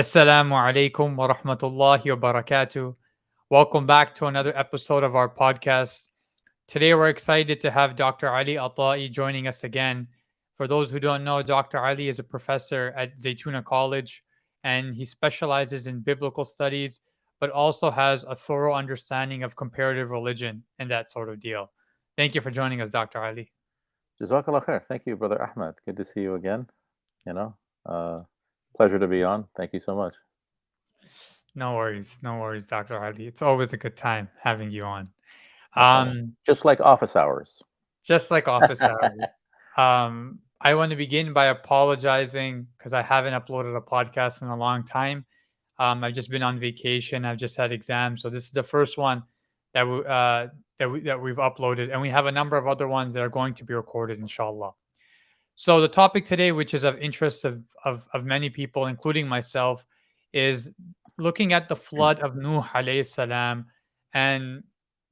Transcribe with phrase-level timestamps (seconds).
[0.00, 2.96] Assalamu alaikum wa rahmatullahi wa barakatuh.
[3.50, 6.08] Welcome back to another episode of our podcast.
[6.66, 8.30] Today we're excited to have Dr.
[8.30, 10.08] Ali Ataie joining us again.
[10.56, 11.76] For those who don't know, Dr.
[11.78, 14.24] Ali is a professor at Zaytuna College
[14.64, 17.00] and he specializes in biblical studies,
[17.38, 21.70] but also has a thorough understanding of comparative religion and that sort of deal.
[22.16, 23.22] Thank you for joining us, Dr.
[23.22, 23.52] Ali.
[24.18, 24.82] Jazakallah khair.
[24.82, 25.74] Thank you, Brother Ahmed.
[25.84, 26.66] Good to see you again.
[27.26, 27.54] You know,
[27.84, 28.22] uh,
[28.76, 29.46] pleasure to be on.
[29.56, 30.14] Thank you so much.
[31.54, 32.18] No worries.
[32.22, 32.98] No worries, Dr.
[32.98, 33.26] Hardy.
[33.26, 35.04] It's always a good time having you on.
[35.76, 37.62] Um, just like office hours.
[38.04, 39.20] Just like office hours.
[39.76, 44.56] Um, I want to begin by apologizing because I haven't uploaded a podcast in a
[44.56, 45.24] long time.
[45.78, 47.24] Um, I've just been on vacation.
[47.24, 49.22] I've just had exams, so this is the first one
[49.72, 50.48] that we, uh,
[50.78, 53.30] that we that we've uploaded, and we have a number of other ones that are
[53.30, 54.72] going to be recorded, inshallah.
[55.60, 59.84] So the topic today, which is of interest of, of, of many people, including myself,
[60.32, 60.70] is
[61.18, 63.66] looking at the flood of Nuh alayhi salam.
[64.14, 64.64] And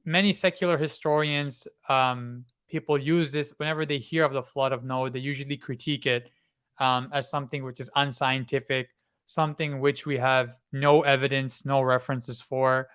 [0.06, 5.10] many secular historians, um, people use this whenever they hear of the flood of Noah,
[5.10, 6.30] they usually critique it
[6.78, 8.88] um, as something which is unscientific,
[9.26, 12.88] something which we have no evidence, no references for.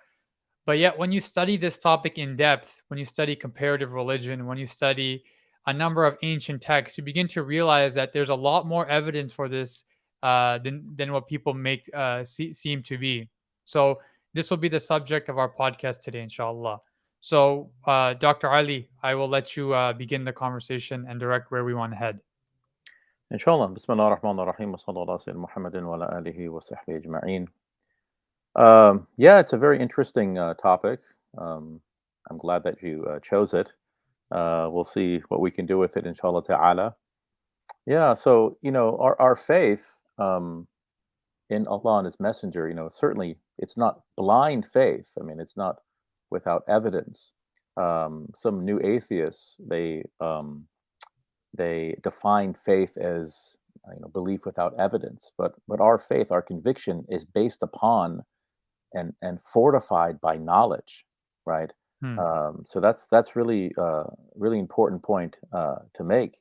[0.66, 4.58] But yet, when you study this topic in depth, when you study comparative religion, when
[4.58, 5.22] you study
[5.66, 9.32] a number of ancient texts, you begin to realize that there's a lot more evidence
[9.32, 9.84] for this
[10.22, 13.28] uh, than than what people make uh, see, seem to be.
[13.64, 13.98] So
[14.34, 16.80] this will be the subject of our podcast today, inshallah.
[17.20, 18.50] So, uh, Dr.
[18.50, 21.96] Ali, I will let you uh, begin the conversation and direct where we want to
[21.96, 22.18] head.
[23.30, 23.68] Inshallah.
[23.68, 24.72] Bismillah ar-Rahman ar-Rahim.
[24.72, 27.46] Wa sallallahu ala Muhammadin wa alihi wa sahbihi ajma'in.
[28.56, 31.00] Um, yeah, it's a very interesting uh, topic.
[31.38, 31.80] Um,
[32.30, 33.72] I'm glad that you uh, chose it.
[34.34, 36.94] Uh, we'll see what we can do with it, inshallah ta'ala.
[37.86, 40.66] Yeah, so, you know, our, our faith um,
[41.50, 45.12] in Allah and His Messenger, you know, certainly it's not blind faith.
[45.20, 45.76] I mean, it's not
[46.30, 47.32] without evidence.
[47.76, 50.66] Um, some new atheists, they um,
[51.56, 53.56] they define faith as
[53.92, 58.22] you know belief without evidence, but but our faith, our conviction, is based upon
[58.92, 61.04] and and fortified by knowledge,
[61.46, 61.72] right?
[62.01, 62.17] Hmm.
[62.19, 64.05] Um, so that's that's really uh,
[64.35, 66.37] really important point uh, to make.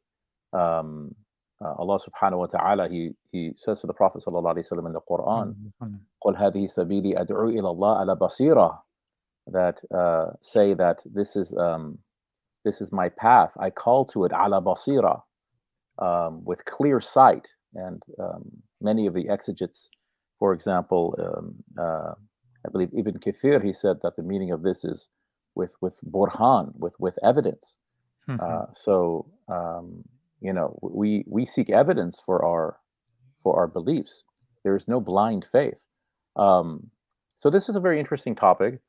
[0.52, 1.14] Um,
[1.60, 4.92] uh, Allah Subhanahu wa Taala He He says to the Prophet Sallallahu Alaihi Wasallam in
[4.92, 5.54] the Quran,
[6.24, 8.78] "قل هذه سبيلي أدعو إلى الله على بصيرة."
[9.48, 11.98] That uh, say that this is um,
[12.64, 13.56] this is my path.
[13.58, 15.22] I call to it ala basira,
[15.98, 17.48] um, with clear sight.
[17.74, 18.50] And um,
[18.80, 19.88] many of the exegetes,
[20.38, 22.12] for example, um, uh,
[22.66, 25.08] I believe Ibn Kathir, he said that the meaning of this is
[25.55, 27.77] with with burhan, with with evidence.
[28.29, 28.39] Mm-hmm.
[28.43, 30.03] Uh, so um,
[30.41, 32.77] you know, we we seek evidence for our
[33.41, 34.23] for our beliefs.
[34.63, 35.79] There is no blind faith.
[36.35, 36.89] Um,
[37.35, 38.79] so this is a very interesting topic,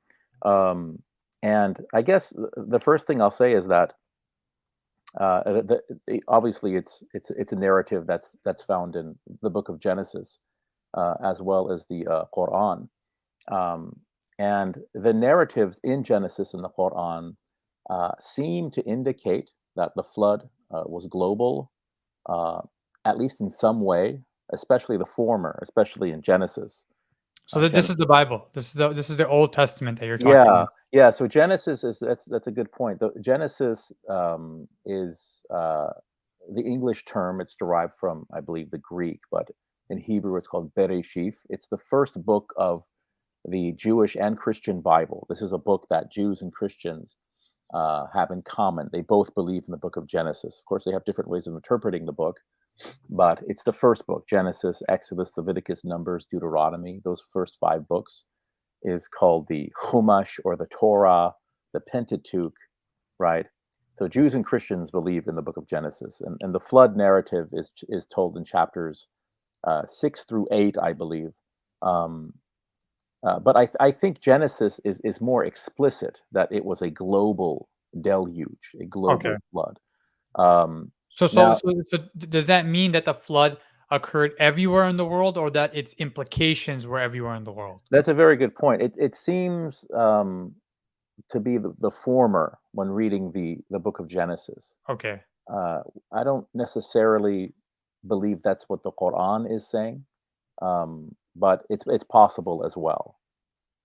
[0.42, 1.00] um,
[1.42, 3.94] and I guess the first thing I'll say is that
[5.20, 9.68] uh, the, the, obviously it's it's it's a narrative that's that's found in the book
[9.68, 10.40] of Genesis
[10.94, 12.88] uh, as well as the uh, Quran.
[13.50, 14.00] Um,
[14.38, 17.36] and the narratives in Genesis and the Quran
[17.90, 21.70] uh, seem to indicate that the flood uh, was global,
[22.26, 22.60] uh,
[23.04, 24.20] at least in some way,
[24.52, 26.86] especially the former, especially in Genesis.
[27.46, 27.90] So this Genesis.
[27.90, 28.48] is the Bible.
[28.54, 30.68] This is the this is the Old Testament that you're talking yeah, about.
[30.92, 33.00] Yeah, So Genesis is that's that's a good point.
[33.00, 35.88] The Genesis um, is uh,
[36.54, 37.40] the English term.
[37.40, 39.50] It's derived from, I believe, the Greek, but
[39.90, 41.46] in Hebrew it's called Bereshith.
[41.50, 42.82] It's the first book of
[43.44, 45.26] the Jewish and Christian Bible.
[45.28, 47.16] This is a book that Jews and Christians
[47.74, 48.88] uh, have in common.
[48.92, 50.58] They both believe in the book of Genesis.
[50.58, 52.38] Of course, they have different ways of interpreting the book,
[53.10, 57.00] but it's the first book Genesis, Exodus, Leviticus, Numbers, Deuteronomy.
[57.04, 58.24] Those first five books
[58.82, 61.32] is called the Chumash or the Torah,
[61.72, 62.56] the Pentateuch,
[63.18, 63.46] right?
[63.94, 67.48] So Jews and Christians believe in the book of Genesis, and, and the flood narrative
[67.52, 69.06] is is told in chapters
[69.64, 71.30] uh, six through eight, I believe.
[71.82, 72.32] Um,
[73.24, 76.90] uh, but I, th- I think Genesis is, is more explicit that it was a
[76.90, 77.68] global
[78.00, 79.36] deluge, a global okay.
[79.50, 79.78] flood.
[80.34, 83.58] Um, so, so, now, so, so, does that mean that the flood
[83.90, 87.80] occurred everywhere in the world, or that its implications were everywhere in the world?
[87.90, 88.82] That's a very good point.
[88.82, 90.54] It it seems um,
[91.30, 94.76] to be the, the former when reading the the book of Genesis.
[94.90, 95.20] Okay.
[95.52, 95.80] Uh,
[96.12, 97.54] I don't necessarily
[98.06, 100.04] believe that's what the Quran is saying.
[100.62, 103.18] Um, but it's it's possible as well.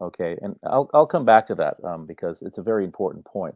[0.02, 3.56] Okay, and I'll I'll come back to that um, because it's a very important point.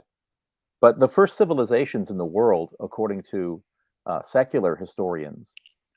[0.81, 3.63] But the first civilizations in the world, according to
[4.05, 5.53] uh, secular historians,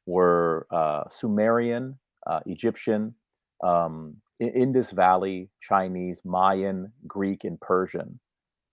[0.06, 3.14] were uh, Sumerian, uh, Egyptian,
[3.64, 8.20] um, Indus Valley, Chinese, Mayan, Greek, and Persian.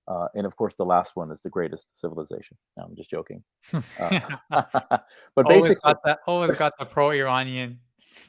[0.08, 2.58] Uh, and of course, the last one is the greatest civilization.
[2.78, 3.44] No, I'm just joking.
[4.00, 4.20] Uh,
[5.36, 6.20] but always basically, got that.
[6.28, 7.80] Always got the pro-Iranian.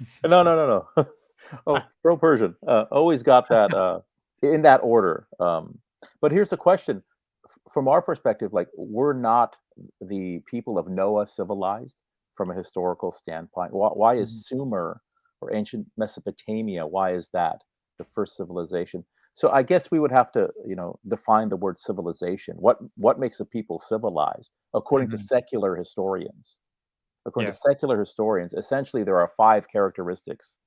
[0.25, 1.07] no, no, no, no.
[1.67, 2.55] oh, pro Persian.
[2.67, 4.01] Uh, always got that uh,
[4.43, 5.29] in that order.
[5.41, 5.79] Um,
[6.21, 7.03] but here's the question:
[7.73, 9.57] from our perspective, like we're not
[10.01, 11.99] the people of Noah civilized
[12.35, 13.73] from a historical standpoint.
[13.73, 14.45] Why, why is Mhm.
[14.47, 15.01] Sumer
[15.41, 16.87] or ancient Mesopotamia?
[16.87, 17.63] Why is that
[17.99, 19.05] the first civilization?
[19.35, 22.57] So I guess we would have to, you know, define the word civilization.
[22.59, 25.19] What what makes a people civilized according to Mhm.
[25.19, 26.59] secular historians?
[27.27, 27.53] According Yeah.
[27.53, 30.59] to secular historians, essentially there are five characteristics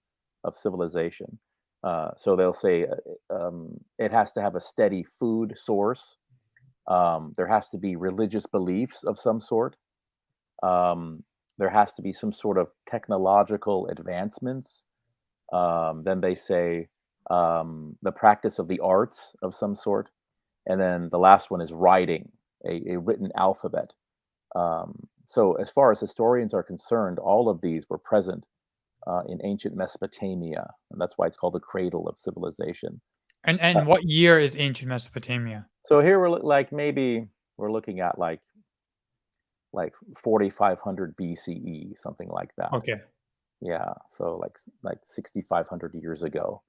[0.44, 1.40] of civilization.
[1.84, 6.18] Uh, so they'll say uh, um, it has to have a steady food source.
[6.88, 9.76] Um, there has to be religious beliefs of some sort.
[10.64, 11.24] Um,
[11.58, 14.84] there has to be some sort of technological advancements.
[15.54, 16.88] Um, then they say
[17.30, 20.10] um, the practice of the arts of some sort.
[20.66, 22.32] And then the last one is writing,
[22.66, 23.94] a, a written alphabet.
[24.56, 28.48] Um, so, as far as historians are concerned, all of these were present
[29.08, 33.02] uh, in ancient Mesopotamia, and that's why it's called the cradle of civilization.
[33.44, 35.70] And Uh, and what year is ancient Mesopotamia?
[35.84, 37.28] so here we're like maybe
[37.58, 38.42] we're looking at like
[39.74, 42.74] like 4500 BCE, something like that.
[42.74, 43.02] Okay.
[43.62, 46.64] Yeah, so like like 6500 years ago,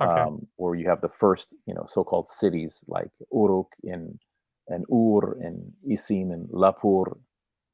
[0.00, 0.26] Okay.
[0.26, 4.18] um, where you have the first you know so-called cities like Uruk in
[4.68, 7.18] and Ur and Isin and Lapur,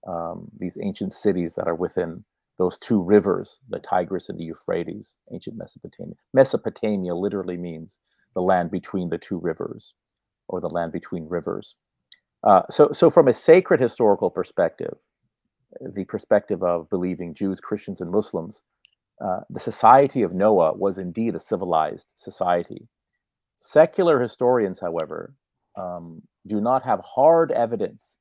[0.06, 2.24] um, these ancient cities that are within
[2.58, 6.14] those two rivers, the Tigris and the Euphrates, ancient Mesopotamia.
[6.32, 7.98] Mesopotamia literally means
[8.34, 9.94] the land between the two rivers,
[10.48, 11.76] or the land between rivers.
[12.44, 14.94] Uh, so, so from a sacred historical perspective,
[15.94, 18.62] the perspective of believing Jews, Christians, and Muslims,
[19.24, 22.88] uh, the society of Noah was indeed a civilized society.
[23.56, 25.34] Secular historians, however,
[25.76, 28.18] um, do not have hard evidence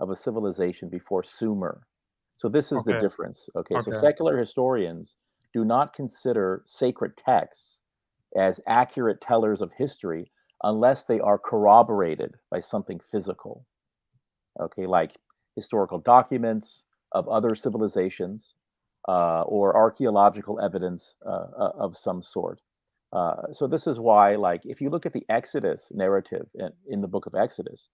[0.00, 1.86] of a civilization before Sumer.
[2.34, 3.48] So this is the difference.
[3.54, 5.16] Okay, so secular historians
[5.52, 7.82] do not consider sacred texts
[8.36, 10.32] as accurate tellers of history
[10.62, 13.66] unless they are corroborated by something physical.
[14.60, 15.12] Okay, like
[15.54, 18.54] historical documents of other civilizations
[19.08, 22.60] uh, or archaeological evidence uh, uh, of some sort.
[23.12, 27.00] Uh, so this is why, like, if you look at the Exodus narrative in, in
[27.00, 27.88] the book of Exodus,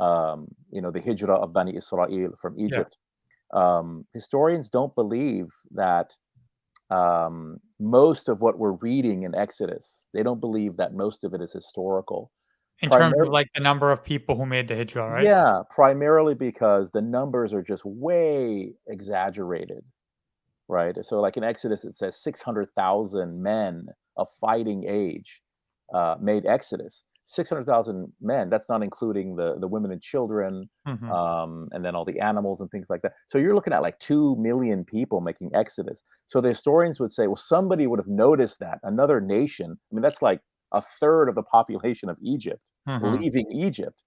[0.00, 2.66] um, you know, the hijrah of Bani Israel from Yeah.
[2.66, 2.96] Egypt,
[3.52, 6.16] um, historians don't believe that
[6.90, 11.40] um, most of what we're reading in Exodus, they don't believe that most of it
[11.42, 12.30] is historical.
[12.80, 15.24] In terms of like the number of people who made the hijrah, right?
[15.24, 19.82] Yeah, primarily because the numbers are just way exaggerated,
[20.68, 20.96] right?
[21.04, 25.42] So, like in Exodus, it says 600,000 men of fighting age
[25.94, 27.04] uh, made Exodus.
[27.26, 31.16] 600,000 men, that's not including the, the women and children, Mhm.
[31.16, 33.12] um, and then all the animals and things like that.
[33.28, 36.02] So, you're looking at like 2 million people making Exodus.
[36.26, 38.80] So, the historians would say, well, somebody would have noticed that.
[38.82, 40.40] Another nation, I mean, that's like
[40.72, 43.26] a third of the population of Egypt Mhm.
[43.26, 44.02] leaving Egypt,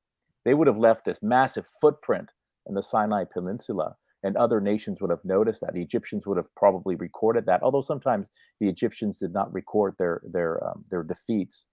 [0.46, 2.32] they would have left this massive footprint
[2.66, 5.74] in the Sinai Peninsula, and other nations would have noticed that.
[5.74, 10.22] The Egyptians would have probably recorded that, although sometimes the Egyptians did not record their
[10.26, 11.68] their um, their defeats.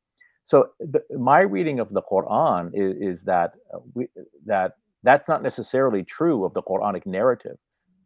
[0.46, 4.06] So the, my reading of the Quran is, is that uh, we,
[4.44, 7.56] that that's not necessarily true of the Quranic narrative.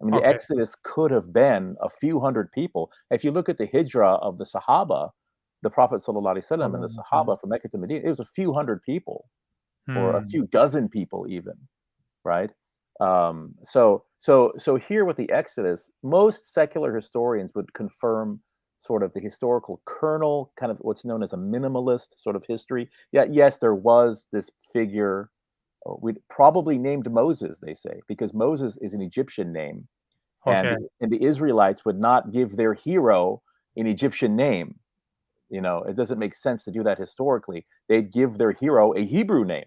[0.00, 2.90] I mean, the Exodus could have been a few hundred people.
[3.10, 5.10] If you look at the Hijrah of the Sahaba,
[5.62, 6.98] the Prophet Sallallahu Alaihi Wasallam and the Mhm.
[6.98, 9.28] Sahaba from Mecca to Medina, it was a few hundred people
[9.94, 10.30] or a Hmm.
[10.30, 11.54] few dozen people even
[12.24, 12.52] right
[13.00, 18.40] um, so so so here with the exodus most secular historians would confirm
[18.80, 22.88] sort of the historical kernel kind of what's known as a minimalist sort of history.
[23.12, 25.30] Yeah yes there was this figure
[25.86, 29.86] uh, we probably named moses they say because moses is an egyptian name
[30.46, 30.76] and, Okay.
[31.02, 33.42] and the israelites would not give their hero
[33.76, 34.78] an egyptian name.
[35.50, 37.66] You know it doesn't make sense to do that historically.
[37.88, 39.66] They'd give their hero a hebrew name.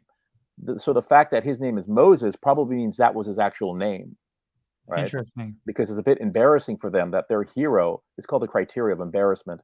[0.65, 3.73] The, so the fact that his name is Moses probably means that was his actual
[3.75, 4.15] name,
[4.87, 5.03] right?
[5.05, 5.55] Interesting.
[5.65, 9.01] Because it's a bit embarrassing for them that their hero it's called the criteria of
[9.01, 9.61] embarrassment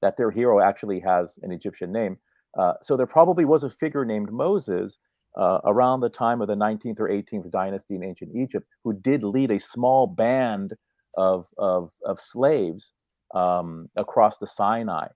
[0.00, 2.16] that their hero actually has an Egyptian name.
[2.58, 4.98] Uh, so there probably was a figure named Moses
[5.38, 9.22] uh, around the time of the 19th or 18th dynasty in ancient Egypt who did
[9.22, 10.74] lead a small band
[11.16, 12.92] of of, of slaves
[13.34, 15.06] um, across the Sinai.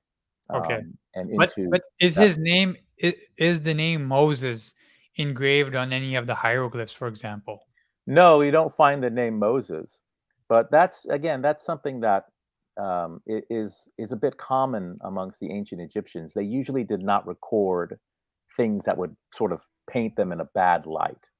[0.55, 0.75] Okay.
[0.77, 4.75] um, and But into but is that- his name is, is the name Moses
[5.17, 7.59] engraved on any of the hieroglyphs, for example?
[8.07, 10.03] No, you don't find the name Moses.
[10.49, 12.25] But that's again, that's something that
[12.81, 16.35] um, is is a bit common amongst the ancient Egyptians.
[16.35, 17.99] They usually did not record
[18.57, 21.31] things that would sort of paint them in a bad light,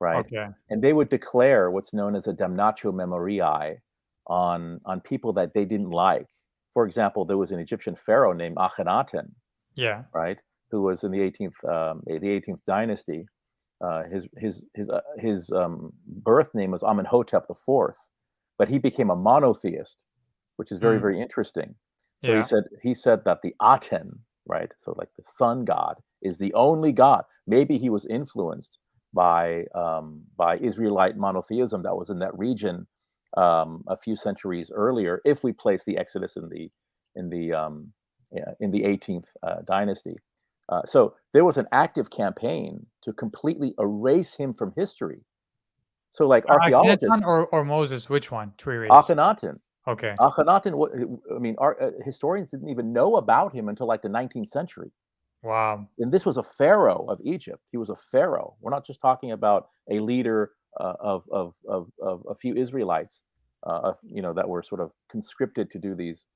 [0.00, 0.24] right?
[0.26, 0.46] Okay.
[0.70, 3.80] And they would declare what's known as a damnatio memoriae
[4.26, 6.26] on on people that they didn't like.
[6.72, 9.30] For example, there was an Egyptian pharaoh named Akhenaten,
[9.74, 10.04] Yeah.
[10.12, 10.38] right,
[10.70, 13.26] who was in the 18th um, the 18th dynasty.
[13.84, 18.12] Uh, his his his uh, his um, birth name was Amenhotep the Fourth,
[18.58, 20.04] but he became a monotheist,
[20.56, 21.00] which is very Mm.
[21.00, 21.76] very interesting.
[22.20, 22.38] So Yeah.
[22.38, 26.54] he said he said that the Aten, right, so like the sun god, is the
[26.54, 27.24] only god.
[27.46, 28.78] Maybe he was influenced
[29.14, 32.88] by um, by Israelite monotheism that was in that region
[33.36, 35.22] um, a few centuries earlier.
[35.26, 36.70] If we place the Exodus in the
[37.16, 37.92] in the um,
[38.32, 40.16] yeah, in the 18th uh, dynasty,
[40.68, 45.20] uh, so there was an active campaign to completely erase him from history.
[46.10, 48.90] So, like archaeologists, Akhenaten or, or Moses, which one to erase?
[48.90, 50.14] Akhenaten, Okay.
[50.18, 51.18] Akhenaten.
[51.34, 54.90] I mean, our, uh, historians didn't even know about him until like the 19th century.
[55.42, 55.86] Wow.
[55.98, 57.60] And this was a pharaoh of Egypt.
[57.70, 58.56] He was a pharaoh.
[58.60, 63.22] We're not just talking about a leader uh, of, of, of, of a few Israelites,
[63.66, 66.26] uh, of- you know, that were sort of conscripted to do these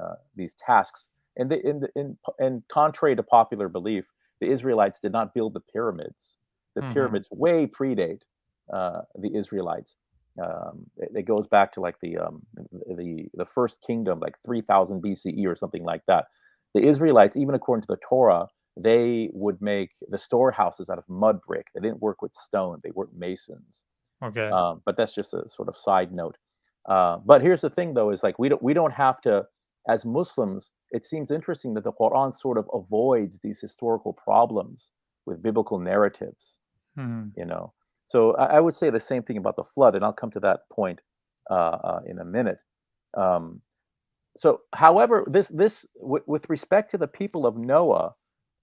[0.00, 1.10] uh, these tasks.
[1.36, 4.06] And the, in, the, in and contrary to popular belief,
[4.40, 6.38] the Israelites did not build the pyramids.
[6.74, 6.92] The Mhm.
[6.92, 8.22] pyramids way predate
[8.72, 9.96] uh, the Israelites.
[10.42, 15.02] Um, it, it goes back to like the um, the the first kingdom, like 3000
[15.02, 16.26] BCE or something like that.
[16.74, 21.40] The Israelites, even according to the Torah, they would make the storehouses out of mud
[21.46, 21.66] brick.
[21.74, 23.84] They didn't work with stone; they weren't masons.
[24.22, 24.54] Okay.
[24.54, 26.36] Um, but that's just a sort of side note.
[26.88, 29.46] Uh, but here's the thing, though: is like we don't we don't have to,
[29.88, 30.70] as Muslims.
[30.92, 34.92] It seems interesting that the Quran sort of avoids these historical problems
[35.26, 36.60] with biblical narratives.
[36.96, 37.36] Mhm.
[37.36, 40.12] You know, so I, I would say the same thing about the flood, and I'll
[40.12, 41.02] come to that point
[41.50, 42.62] uh, uh, in a minute.
[43.16, 43.62] Um,
[44.36, 48.14] so, however, this this w- with respect to the people of Noah,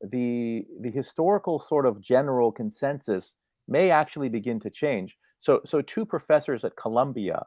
[0.01, 3.35] the the historical sort of general consensus
[3.67, 5.17] may actually begin to change.
[5.39, 7.45] So, so two professors at Columbia,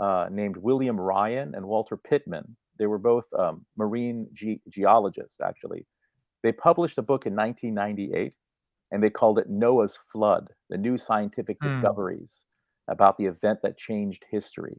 [0.00, 5.40] uh, named William Ryan and Walter Pitman, they were both um, marine ge- geologists.
[5.40, 5.86] Actually,
[6.42, 8.34] they published a book in 1998,
[8.92, 11.68] and they called it Noah's Flood: The New Scientific Hmm.
[11.68, 12.44] Discoveries
[12.88, 14.78] about the event that changed history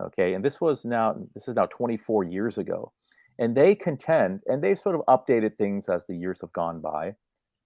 [0.00, 2.92] okay and this was now this is now 24 years ago
[3.38, 7.14] and they contend and they've sort of updated things as the years have gone by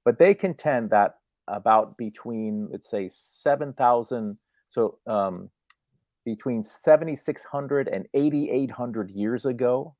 [0.05, 1.17] but they contend that
[1.49, 4.37] about between let's say 7000
[4.69, 5.51] so um,
[6.27, 9.95] between 7600 and 8800 years ago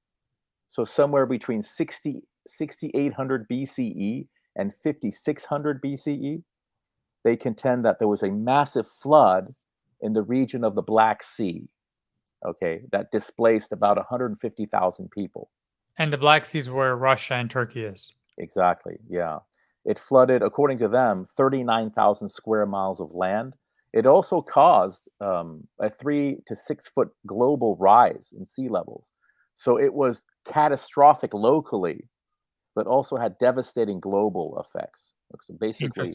[0.69, 6.43] so somewhere between 60 6800 bce and 5600 bce
[7.25, 9.55] they contend that there was a massive flood
[10.03, 11.69] in the region of the black sea
[12.45, 15.51] okay, that displaced about 150,000 people.
[15.99, 18.13] And the Black Sea is where Russia and Turkey is.
[18.39, 19.39] Exactly, yeah.
[19.85, 23.55] It flooded, according to them, 39,000 square miles of land.
[23.97, 29.11] It also caused um, a three to six foot global rise in sea levels.
[29.55, 32.09] So it was catastrophic locally,
[32.75, 35.15] but also had devastating global effects.
[35.47, 36.15] So basically,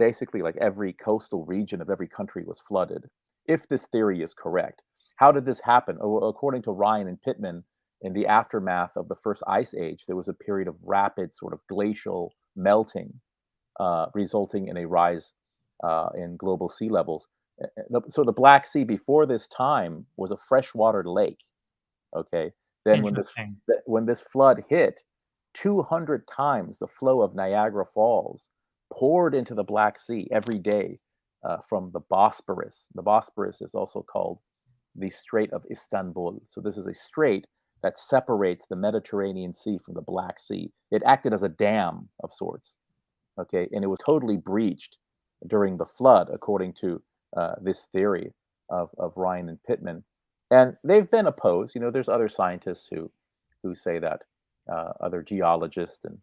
[0.00, 3.04] basically like every coastal region of every country was flooded
[3.46, 4.82] if this theory is correct
[5.16, 7.62] how did this happen Oh, according to ryan and pitman
[8.00, 11.52] in the aftermath of the first ice age there was a period of rapid sort
[11.52, 13.12] of glacial melting
[13.78, 15.34] uh, resulting in a rise
[15.84, 17.28] uh, in global sea levels
[17.62, 21.42] uh, the- so the black sea before this time was a freshwater lake
[22.16, 22.52] okay
[22.86, 23.30] then when this
[23.86, 25.00] when this flood hit
[25.54, 28.48] 200 times the flow of Niagara Falls
[28.92, 30.98] poured into the Black Sea every day
[31.48, 32.86] uh, from the Bosporus.
[32.94, 34.38] The Bosporus is also called
[34.96, 36.40] the Strait of Istanbul.
[36.48, 37.46] So, this is a strait
[37.82, 40.70] that separates the Mediterranean Sea from the Black Sea.
[40.90, 42.76] It acted as a dam of sorts,
[43.40, 44.98] okay, and it was totally breached
[45.46, 47.02] during the flood, according to
[47.36, 48.32] uh, this theory
[48.68, 50.04] of, of Ryan and Pitman.
[50.50, 51.74] And they've been opposed.
[51.74, 53.10] You know, there's other scientists who
[53.62, 54.22] who say that
[54.72, 56.18] uh, other geologists and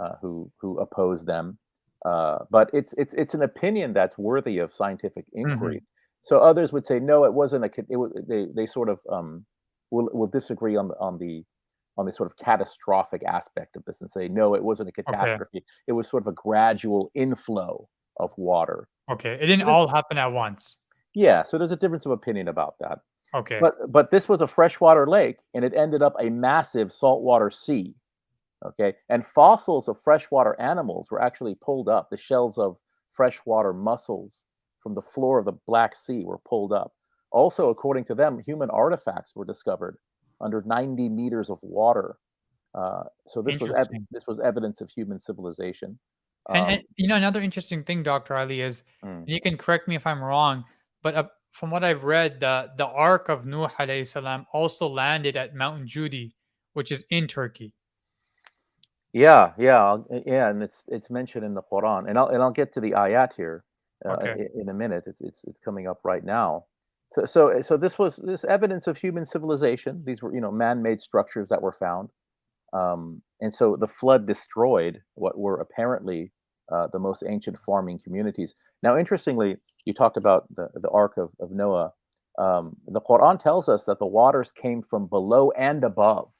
[0.00, 1.58] uh, who who oppose them.
[2.04, 5.82] Uh, but it's it's it's an opinion that's worthy of scientific inquiry.
[6.22, 7.70] So others would say no, it wasn't a.
[7.88, 9.44] It, they they sort of um,
[9.90, 11.44] will will disagree on the on the
[11.98, 15.64] on the sort of catastrophic aspect of this and say no, it wasn't a catastrophe.
[15.86, 18.88] It was sort of a gradual inflow of water.
[19.10, 19.38] Okay.
[19.40, 20.76] It didn't all happen at once.
[21.14, 22.98] Yeah, so there's a difference of opinion about that.
[23.34, 23.58] Okay.
[23.60, 27.94] But but this was a freshwater lake, and it ended up a massive saltwater sea.
[28.64, 32.10] Okay, and fossils of freshwater animals were actually pulled up.
[32.10, 32.76] The shells of
[33.08, 34.44] freshwater mussels
[34.78, 36.92] from the floor of the Black Sea were pulled up.
[37.30, 39.98] Also, according to them, human artifacts were discovered
[40.40, 42.18] under 90 meters of water.
[42.74, 45.98] Uh, so this was ev- this was evidence of human civilization.
[46.52, 49.56] And, Um, and you know another interesting thing, Doctor Ali, is mm, and you can
[49.58, 50.64] correct me if I'm wrong,
[51.02, 55.36] but uh, from what I've read, the the Ark of Nuh alayhi salam also landed
[55.36, 56.34] at Mount Judi,
[56.74, 57.74] which is in Turkey.
[59.12, 62.50] yeah, yeah, uh, yeah, and it's it's mentioned in the Quran, and I'll and I'll
[62.50, 63.64] get to the ayat here
[64.04, 64.36] uh, Okay.
[64.38, 65.04] i- in a minute.
[65.06, 66.66] It's it's it's coming up right now.
[67.12, 70.02] So so so this was this evidence of human civilization.
[70.04, 72.10] These were you know man-made structures that were found,
[72.74, 76.32] um, and so the flood destroyed what were apparently
[76.72, 78.54] uh, the most ancient farming communities.
[78.82, 81.92] Now, interestingly, you talked about the the Ark of of Noah.
[82.38, 86.32] Um, the Quran tells us that the waters came from below and above.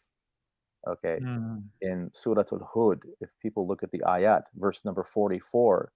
[0.88, 5.92] Okay, Mm, in Surah Al-Hud, if people look at the ayat, verse number 44.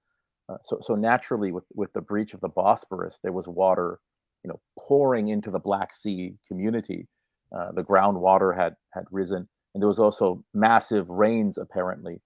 [0.49, 4.01] Uh, so, so naturally, with, with the breach of the Bosporus, there was water,
[4.45, 7.09] you know, pouring into the Black Sea community.
[7.57, 12.21] Uh, the groundwater had had risen, and there was also massive rains, apparently.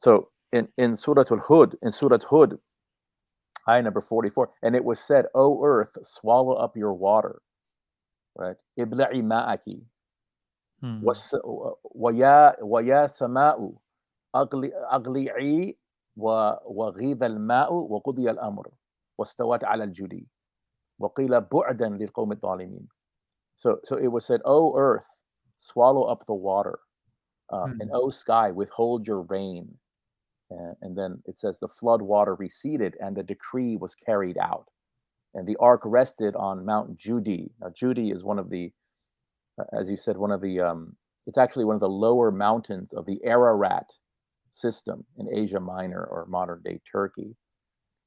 [0.00, 2.58] So, in in Surah Al-Hud, in Surah Hud,
[3.68, 7.42] ayah number 44, and it was said, "O earth, swallow up your water."
[8.36, 8.56] Right?
[8.78, 9.86] Ibla'i ma'aki.
[10.82, 11.36] mm, والس...
[11.94, 13.72] ويا ويا سماء
[14.36, 14.72] أغلي...
[14.92, 15.78] أغلعي
[16.16, 16.26] و...
[16.66, 18.68] وغيض الماء وقضي الأمر
[19.18, 20.28] واستوت على الجودي
[20.98, 22.88] وقيل بعدا للقوم الظالمين
[23.56, 25.08] so so it was said O earth
[25.56, 26.78] swallow up the water
[27.48, 29.78] um, and mm, O sky withhold your rain
[30.51, 34.67] and, and then it says the flood water receded and the decree was carried out
[35.35, 38.71] and the ark rested on Mount Judi now Judi is one of the
[39.59, 40.95] uh, as you said, one of the um,
[41.27, 43.91] it's actually one of the lower mountains of the Ararat
[44.49, 47.35] system in Asia Minor or modern day Turkey.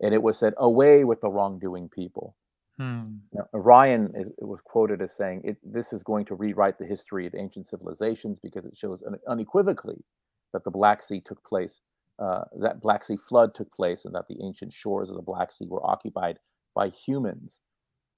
[0.03, 2.37] And it was said, away with the wrongdoing people.
[2.81, 3.19] mm.
[3.33, 6.87] Now, Ryan is, it was quoted as saying, it, this is going to rewrite the
[6.87, 10.05] history of ancient civilizations because it shows unequivocally
[10.53, 11.81] that the Black Sea took place,
[12.19, 15.51] uh, that Black Sea flood took place, and that the ancient shores of the Black
[15.53, 16.39] Sea were occupied
[16.75, 17.61] by humans.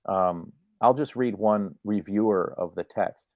[0.06, 3.34] Um, I'll just read one reviewer of the text.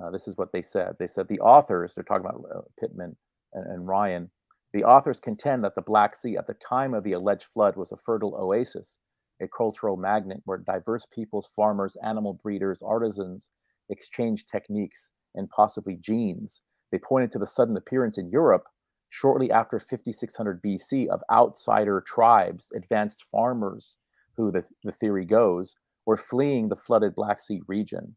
[0.00, 0.94] Uh, this is what they said.
[0.98, 3.16] They said the authors, they're talking about uh, Pitman
[3.52, 4.30] and, and Ryan,
[4.72, 7.92] the authors contend that the Black Sea at the time of the alleged flood was
[7.92, 8.98] a fertile oasis,
[9.40, 13.50] a cultural magnet where diverse peoples, farmers, animal breeders, artisans
[13.90, 16.62] exchanged techniques and possibly genes.
[16.90, 18.64] They pointed to the sudden appearance in Europe
[19.12, 23.98] shortly after 5600 BC of outsider tribes, advanced farmers,
[24.38, 28.16] who the, the theory goes, were fleeing the flooded Black Sea region.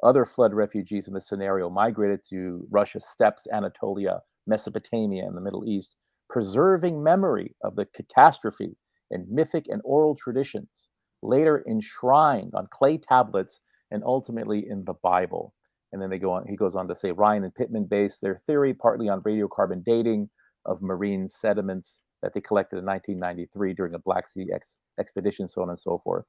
[0.00, 5.68] Other flood refugees in the scenario migrated to Russia's steppes, Anatolia, Mesopotamia, and the Middle
[5.68, 5.96] East,
[6.30, 8.76] preserving memory of the catastrophe
[9.10, 15.52] in mythic and oral traditions, later enshrined on clay tablets and ultimately in the Bible.
[15.92, 18.36] And then they go on, he goes on to say Ryan and Pitman based their
[18.36, 20.28] theory partly on radiocarbon dating
[20.66, 25.62] of marine sediments that they collected in 1993 during a Black Sea ex- expedition, so
[25.62, 26.26] on and so forth.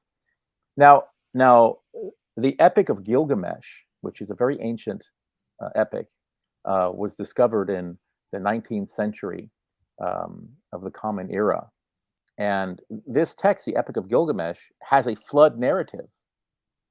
[0.76, 1.76] Now, now,
[2.36, 3.66] the Epic of Gilgamesh,
[4.00, 5.02] which is a very ancient
[5.62, 6.06] uh, epic,
[6.64, 7.98] uh, was discovered in
[8.32, 9.50] the 19th century
[10.00, 11.68] um, of the Common Era.
[12.38, 16.06] And this text, the Epic of Gilgamesh, has a flood narrative,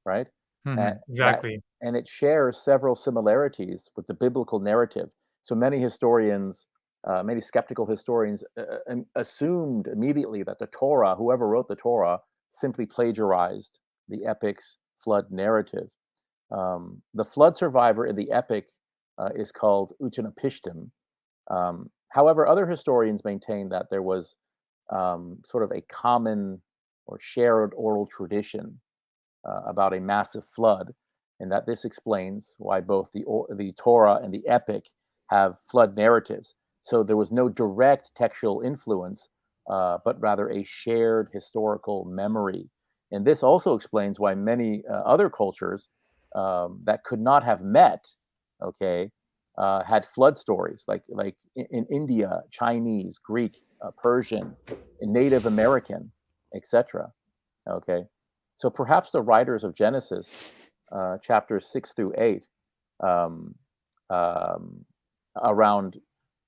[0.05, 0.29] right?
[0.67, 1.63] Mhm, that- Exactly.
[1.81, 5.09] And it shares several similarities with the biblical narrative.
[5.41, 6.67] So many historians,
[7.07, 12.19] uh, many skeptical historians, uh, um, assumed immediately that the Torah, whoever wrote the Torah,
[12.49, 15.89] simply plagiarized the epic's flood narrative.
[16.51, 18.67] Um, the flood survivor in the epic
[19.17, 20.89] uh, is called Utnapishtim.
[21.49, 24.35] Um, however, other historians maintain that there was
[24.91, 26.61] um, sort of a common
[27.05, 28.79] or shared oral tradition
[29.47, 30.93] uh, about a massive flood,
[31.39, 33.23] and that this explains why both the
[33.55, 34.85] the Torah and the epic
[35.29, 36.55] have flood narratives.
[36.81, 39.29] So there was no direct textual influence,
[39.69, 42.69] uh, but rather a shared historical memory.
[43.11, 45.89] And this also explains why many uh, other cultures
[46.35, 48.07] um, that could not have met,
[48.61, 49.11] okay,
[49.57, 54.55] uh, had flood stories like like in, in India, Chinese, Greek, uh, Persian,
[55.01, 56.11] Native American,
[56.55, 57.11] etc.
[57.69, 58.03] Okay,
[58.55, 60.33] so perhaps the writers of Genesis,
[60.91, 62.47] uh, chapters six through eight,
[63.03, 63.55] um,
[64.09, 64.85] um,
[65.41, 65.97] around,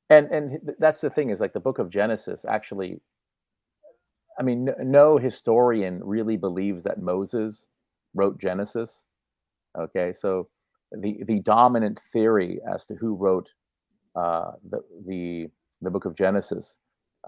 [0.10, 3.01] and and that's the thing is like the book of Genesis actually.
[4.39, 7.67] I mean, no historian really believes that Moses
[8.15, 9.06] wrote Genesis.
[9.77, 10.47] Okay, so
[10.91, 13.49] the the dominant theory as to who wrote
[14.15, 15.47] uh, the the
[15.82, 16.77] the book of Genesis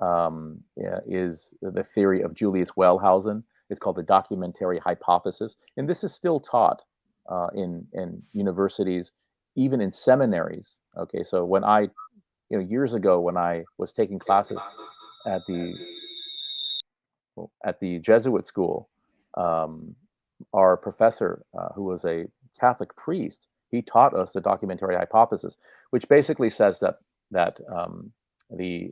[0.01, 3.43] um, yeah, is the theory of Julius Wellhausen.
[3.69, 6.83] It's called the documentary hypothesis, and this is still taught
[7.29, 9.11] uh, in in universities,
[9.55, 10.79] even in seminaries.
[10.97, 11.81] Okay, so when I,
[12.49, 14.59] you know, years ago when I was taking classes
[15.25, 15.73] at the
[17.65, 18.89] at the Jesuit school,
[19.35, 19.95] um,
[20.53, 22.25] our professor, uh, who was a
[22.59, 25.57] Catholic priest, he taught us the documentary hypothesis,
[25.89, 26.95] which basically says that
[27.31, 28.11] that um,
[28.49, 28.91] the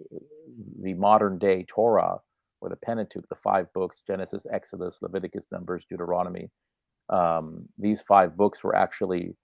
[0.82, 2.17] the modern day Torah
[2.62, 6.50] or the Pentateuch, the five books Genesis, Exodus, Leviticus, Numbers, Deuteronomy.
[7.12, 9.36] Um, these five books were actually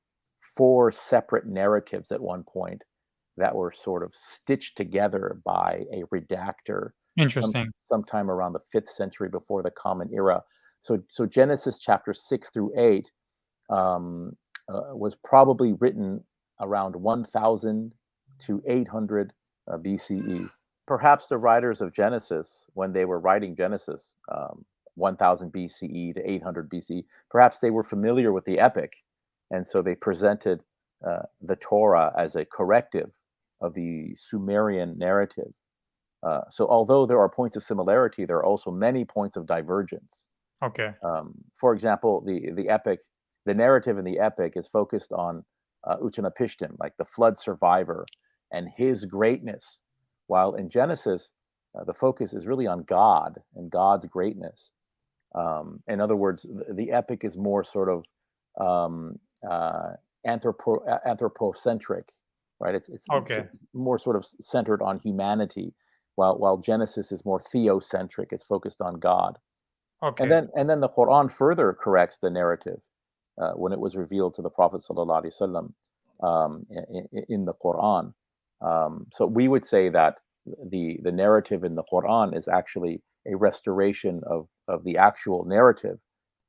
[0.55, 2.83] four separate narratives at one point
[3.37, 6.91] that were sort of stitched together by a redactor.
[7.17, 7.65] Interesting.
[7.65, 10.41] Some, sometime around the fifth century before the Common Era.
[10.79, 13.11] So, so Genesis chapter six through eight
[13.69, 14.33] um,
[14.69, 16.23] uh, was probably written
[16.61, 17.93] around 1000
[18.39, 19.33] to 800
[19.67, 20.49] uh, BCE
[20.87, 24.65] perhaps the writers of Genesis, when they were writing Genesis, um,
[24.97, 28.93] 1000 BCE to 800 BCE, perhaps they were familiar with the epic.
[29.51, 30.61] And so they presented
[31.07, 33.11] uh, the Torah as a corrective
[33.61, 35.53] of the Sumerian narrative.
[36.23, 40.27] Uh, so although there are points of similarity, there are also many points of divergence.
[40.63, 40.91] Okay.
[41.03, 42.99] Um, for example, the, the epic,
[43.45, 45.45] the narrative in the epic is focused on
[45.85, 48.05] uh, Utnapishtim, like the flood survivor
[48.51, 49.81] and his greatness
[50.27, 51.31] while in Genesis,
[51.77, 54.71] uh, the focus is really on God and God's greatness.
[55.35, 58.05] Um, in other words, the, the, epic is more sort of
[58.59, 59.91] um, uh,
[60.25, 62.09] anthropo- anthropocentric,
[62.59, 62.73] right?
[62.73, 63.39] It's, it's, okay.
[63.39, 65.73] it's, more sort of centered on humanity,
[66.15, 68.27] while while Genesis is more theocentric.
[68.31, 69.37] It's focused on God.
[70.01, 70.23] Okay.
[70.23, 72.81] And then and then the Quran further corrects the narrative
[73.37, 75.73] uh, when it was revealed to the Prophet sallallahu alaihi wasallam
[76.25, 78.13] um, in, in the Quran.
[78.61, 80.19] Um, so we would say that
[80.65, 85.97] the the narrative in the Quran is actually a restoration of of the actual narrative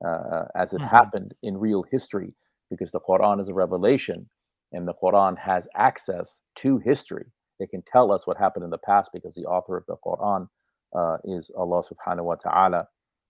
[0.06, 0.88] uh, as it mm-hmm.
[0.88, 2.34] happened in real history,
[2.70, 4.28] because the Quran is a revelation,
[4.72, 7.26] and the Quran has access to history.
[7.60, 10.48] It can tell us what happened in the past because the author of the Quran
[10.96, 12.84] uh, is Allah Subhanahu wa Taala.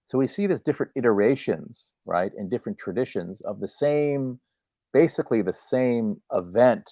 [0.04, 4.40] So we see this different iterations, right, and different traditions of the same,
[4.92, 6.90] basically the same event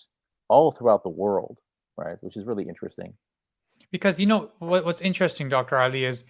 [0.49, 1.59] all throughout the world
[1.97, 2.17] right?
[2.21, 3.15] Which is really interesting.
[3.91, 5.79] Because you know what, what's interesting, Dr.
[5.79, 6.25] Ali, is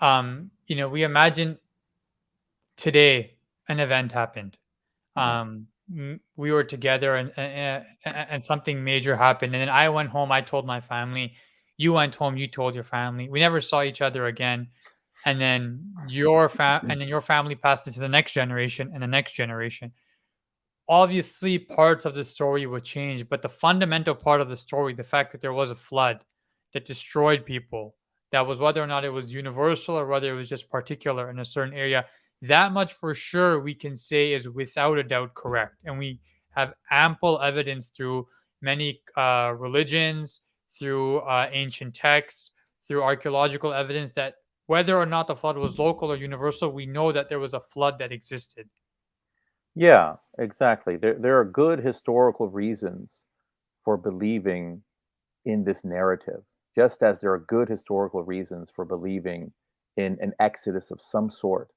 [0.00, 1.58] um, you know, we imagine
[2.76, 3.36] today
[3.68, 4.56] an event happened.
[5.16, 5.28] Mm-hmm.
[5.28, 10.30] Um, we were together and, and and something major happened, and then I went home.
[10.30, 11.34] I told my family.
[11.78, 12.36] You went home.
[12.36, 13.28] You told your family.
[13.28, 14.68] We never saw each other again.
[15.24, 19.06] And then your fam and then your family passed into the next generation and the
[19.06, 19.92] next generation
[20.88, 25.04] obviously parts of the story would change, but the fundamental part of the story, the
[25.04, 26.24] fact that there was a flood
[26.72, 27.94] that destroyed people,
[28.32, 31.38] that was whether or not it was universal or whether it was just particular in
[31.38, 32.04] a certain area,
[32.42, 35.76] that much for sure we can say is without a doubt correct.
[35.84, 38.26] And we have ample evidence through
[38.60, 40.40] many uh, religions,
[40.78, 42.50] through uh, ancient texts,
[42.86, 44.34] through archaeological evidence that
[44.66, 47.60] whether or not the flood was local or universal, we know that there was a
[47.60, 48.68] flood that existed.
[49.74, 50.96] Yeah, exactly.
[50.96, 53.24] There there are good historical reasons
[53.84, 54.82] for believing
[55.44, 56.42] in this narrative,
[56.77, 59.51] just as there are good historical reasons for believing
[59.97, 61.69] in an exodus of some sort.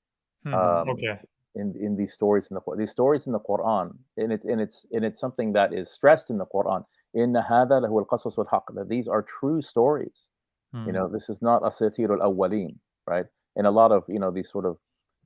[0.44, 1.18] Hmm, um, okay.
[1.54, 4.86] In in these stories in the these stories in the Quran, and it's and it's
[4.92, 6.84] and it's something that is stressed in the Quran.
[7.14, 8.74] In هذا لهو القصص والحق.
[8.74, 10.28] That these are true stories.
[10.72, 10.86] Hmm.
[10.86, 13.26] You know, this is not asatir al-awwalin, right?
[13.56, 14.76] And a lot of you know these sort of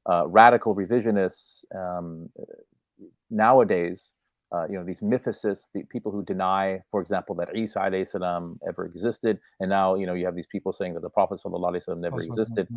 [0.09, 2.31] uh, radical revisionists um,
[3.31, 4.13] nowadays,
[4.54, 8.86] uh, you know, these mythicists, the people who deny, for example, that Isa salam ever
[8.86, 12.00] existed, and now you know you have these people saying that the Prophet sallallahu sallam
[12.00, 12.68] never existed,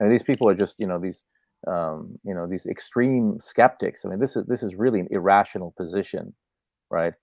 [0.00, 1.24] and these people are just you know these
[1.66, 4.04] um, you know these extreme skeptics.
[4.04, 6.34] I mean, this is this is really an irrational position,
[6.90, 7.14] right?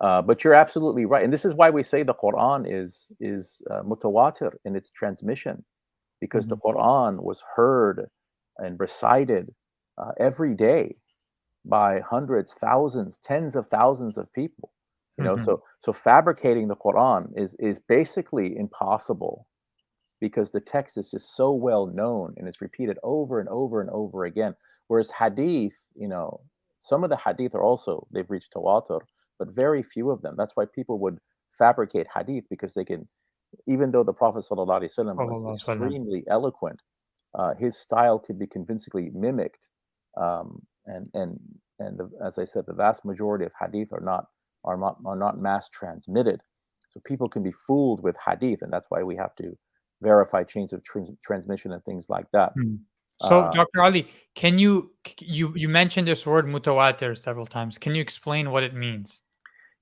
[0.00, 3.60] Uh, but you're absolutely right, and this is why we say the Quran is is
[3.70, 5.62] uh, mutawatir in its transmission,
[6.20, 6.54] because mm-hmm.
[6.54, 8.06] the Quran was heard
[8.56, 9.50] and recited
[9.98, 10.96] uh, every day
[11.64, 14.72] by hundreds, thousands, tens of thousands of people.
[15.18, 15.44] You know, mm-hmm.
[15.44, 19.46] so so fabricating the Quran is is basically impossible
[20.20, 23.90] because the text is just so well known and it's repeated over and over and
[23.90, 24.54] over again.
[24.88, 26.40] Whereas hadith, you know,
[26.78, 29.00] some of the hadith are also they've reached tawatur,
[29.38, 30.34] but very few of them.
[30.36, 31.18] That's why people would
[31.50, 33.08] fabricate hadith because they can,
[33.66, 36.80] even though the Prophet sallallahu alaihi wasallam was extremely eloquent,
[37.34, 39.68] uh, his style could be convincingly mimicked,
[40.20, 41.38] um, and and
[41.78, 44.26] and the, as I said, the vast majority of hadith are not
[44.64, 46.40] are not are not mass transmitted,
[46.90, 49.56] so people can be fooled with hadith, and that's why we have to
[50.00, 52.56] verify chains of trans- transmission and things like that.
[52.56, 52.78] Mm.
[53.20, 53.82] So, Uh, Dr.
[53.82, 57.78] Ali, can you you you mentioned this word mutawatir several times.
[57.78, 59.22] Can you explain what it means?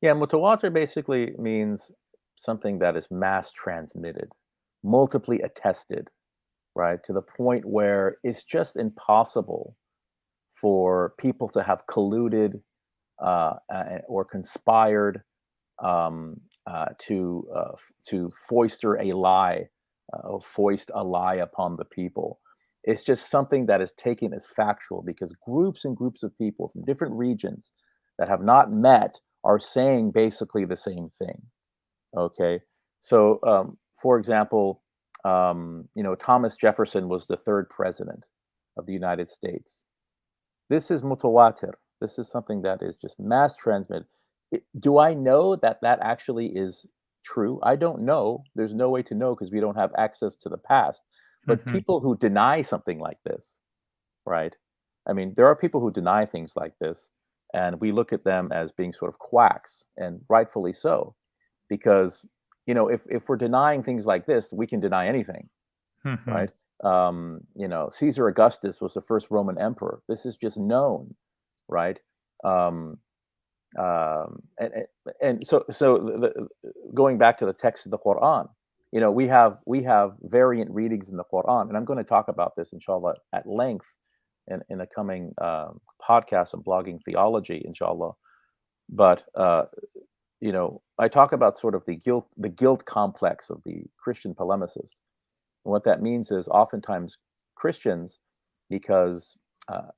[0.03, 1.91] yeah, mutawatir basically means
[2.37, 4.31] something that is mass transmitted,
[4.83, 6.11] multiply attested,
[6.75, 7.03] right?
[7.05, 9.77] To the point where it's just impossible
[10.61, 12.61] for people to have colluded
[13.23, 13.55] uh,
[14.09, 15.23] or conspired
[15.83, 17.73] um, uh, to uh,
[18.09, 19.67] to foister a lie,
[20.13, 22.39] uh, foist a lie upon the people.
[22.85, 26.85] It's just something that is taken as factual because groups and groups of people from
[26.85, 27.73] different regions
[28.19, 31.43] that have not met are saying basically the same thing.
[32.17, 32.61] Okay,
[33.01, 34.83] so um, for example,
[35.25, 38.27] um, you know Thomas Jefferson was the third president
[38.77, 39.85] of the United States.
[40.71, 41.75] This is mutawatir.
[42.01, 44.09] This is something that is just mass transmitted.
[44.53, 46.87] It- do I know that that actually is
[47.25, 47.61] true?
[47.63, 48.45] I don't know.
[48.57, 51.03] There's no way to know because we don't have access to the past.
[51.49, 51.73] But Mhm.
[51.75, 53.63] people who deny something like this,
[54.27, 54.57] right?
[55.07, 57.13] I mean, there are people who deny things like this,
[57.55, 61.17] and we look at them as being sort of quacks, and rightfully so,
[61.69, 62.27] because
[62.67, 65.51] you know, if if we're denying things like this, we can deny anything
[66.05, 66.27] Mhm.
[66.27, 66.53] right?
[66.85, 70.03] Um, you know, Caesar Augustus was the first Roman emperor.
[70.09, 71.15] This is just known,
[71.69, 71.99] right?
[72.45, 72.99] Um,
[73.79, 74.73] um, and,
[75.23, 76.49] and so so the,
[76.95, 78.49] going back to the text of the Quran,
[78.93, 82.05] you know, we have we have variant readings in the Quran, and I'm going to
[82.05, 83.87] talk about this, inshallah, at length
[84.49, 88.13] in in a coming um, podcast on blogging theology, inshallah.
[88.89, 89.65] But uh,
[90.41, 94.35] you know, I talk about sort of the guilt the guilt complex of the Christian
[94.35, 94.95] polemicist.
[95.65, 97.19] And what that means is oftentimes
[97.55, 98.19] Christians,
[98.69, 99.89] because uh,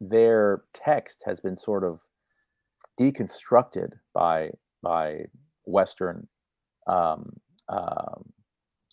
[0.00, 2.00] their text has been sort of
[2.98, 4.50] deconstructed by
[4.82, 5.24] by
[5.64, 6.28] Western
[6.86, 7.36] um,
[7.68, 8.32] um,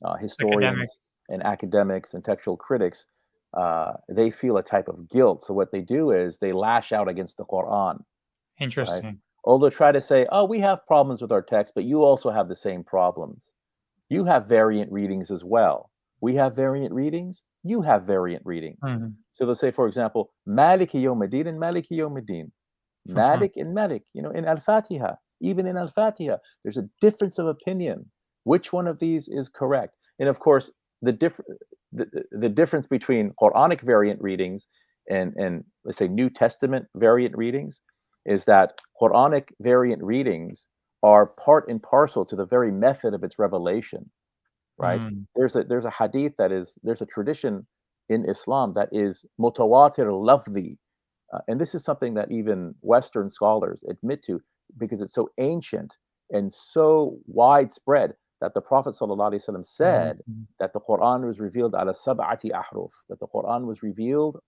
[0.04, 0.90] uh, historians Academic.
[1.30, 3.08] and academics and textual critics,
[3.56, 5.44] uh, they feel a type of guilt.
[5.44, 8.02] So what they do is they lash out against the Quran
[8.60, 9.22] Interesting.
[9.44, 12.30] or they'll try to say, "Oh, we have problems with our text, but you also
[12.30, 13.54] have the same problems.
[14.10, 15.92] You have variant readings as well.
[16.22, 17.44] We have variant readings.
[17.64, 19.16] You have variant readings." Mhm.
[19.32, 22.52] So let's say, for example, Maliki Yawmiddin and Maliki Yawmiddin.
[23.06, 27.40] Malik and Malik, you know, in Al Fatiha, even in Al Fatiha, there's a difference
[27.40, 28.06] of opinion.
[28.44, 29.96] Which one of these is correct?
[30.20, 31.14] And of course, the
[31.92, 34.68] the, the- the difference between Quranic variant readings
[35.10, 37.80] and and let's say New Testament variant readings
[38.26, 40.68] is that Quranic variant readings
[41.02, 44.12] are part and parcel to the very method of its revelation,
[44.80, 45.02] right?
[45.02, 45.26] Mm.
[45.36, 47.68] there's a there's a hadith that is there's a tradition
[48.10, 50.78] in Islam that is mutawatir lafzi,
[51.34, 54.42] uh, and this is something that even Western scholars admit to
[54.78, 55.98] because it's so ancient
[56.32, 60.46] and so widespread that the Prophet ﷺ said Mhm.
[60.60, 64.40] that the Quran was revealed ala sab'ati ahruf, that the Quran was revealed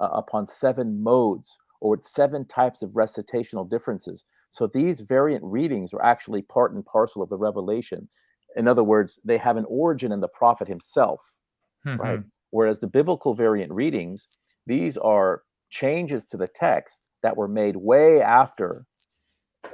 [0.00, 4.24] uh, upon seven modes or with seven types of recitational differences.
[4.50, 8.08] So these variant readings are actually part and parcel of the revelation.
[8.56, 11.38] In other words, they have an origin in the Prophet himself,
[11.84, 12.20] right?
[12.20, 12.30] Mhm.
[12.50, 14.28] Whereas the biblical variant readings,
[14.66, 18.86] these are changes to the text that were made way after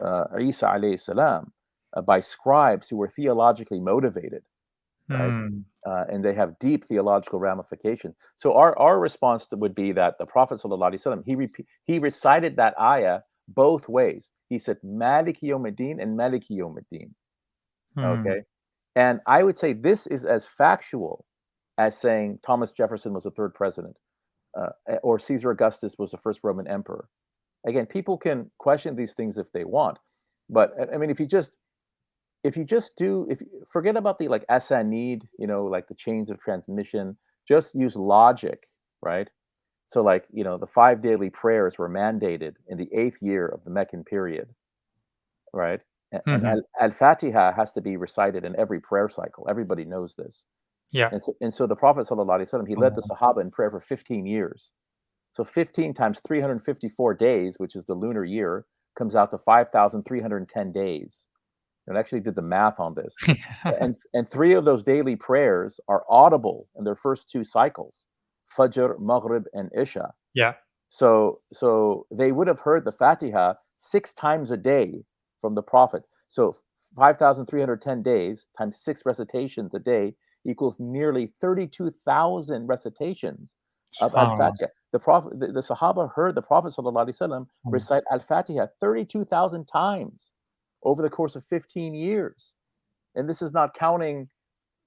[0.01, 1.53] uh, Isa alayhi salam
[1.93, 4.43] uh, by scribes who were theologically motivated
[5.09, 5.31] right?
[5.31, 5.65] Mm.
[5.87, 8.15] uh, and they have deep theological ramifications.
[8.37, 12.79] So our, our response would be that the Prophet ﷺ, he repe- he recited that
[12.81, 14.31] ayah both ways.
[14.49, 17.11] He said Maliki Yawmiddin and Maliki Yawmiddin.
[17.97, 18.21] Mm.
[18.21, 18.43] Okay,
[18.97, 21.25] and I would say this is as factual
[21.79, 23.97] as saying Thomas Jefferson was the third president,
[24.59, 27.09] uh, eh, or Caesar Augustus was the first Roman emperor.
[27.67, 29.99] Again, people can question these things if they want,
[30.51, 31.59] but I- mean, if you just
[32.45, 36.31] if you just do if forget about the like asanid you know like the chains
[36.31, 37.17] of transmission
[37.49, 38.69] just use logic
[39.03, 39.29] right
[39.87, 43.65] so like you know the five daily prayers were mandated in the eighth year of
[43.65, 44.49] the meccan period
[45.53, 45.81] right
[46.15, 46.47] A- and mm-hmm.
[46.47, 49.47] al- al-fatiha has to be recited in every prayer cycle.
[49.49, 50.47] Everybody knows this.
[50.93, 51.09] Yeah.
[51.11, 53.25] and so, and so the prophet ﷺ, he led the mm-hmm.
[53.25, 54.71] sahaba in prayer for 15 years.
[55.33, 61.27] So 15 times 354 days which is the lunar year comes out to 5310 days.
[61.87, 63.15] And I actually did the math on this.
[63.81, 68.07] And and three of those daily prayers are audible in their first two cycles
[68.57, 70.13] fajr maghrib and isha.
[70.35, 70.55] Yeah.
[70.89, 75.05] so so they would have heard the fatiha six times a day
[75.45, 76.57] from the prophet so
[76.97, 80.15] 5310 days times six recitations a day
[80.47, 83.57] equals nearly 32000 recitations
[84.01, 84.25] of SubhanAllah.
[84.25, 87.81] al-fatiha the prophet the, the sahaba heard the prophet sallallahu alaihi wasallam Mm.
[87.81, 90.33] recite al-fatiha 32000 times
[90.85, 92.55] over the course of 15 years
[93.17, 94.29] and this is not counting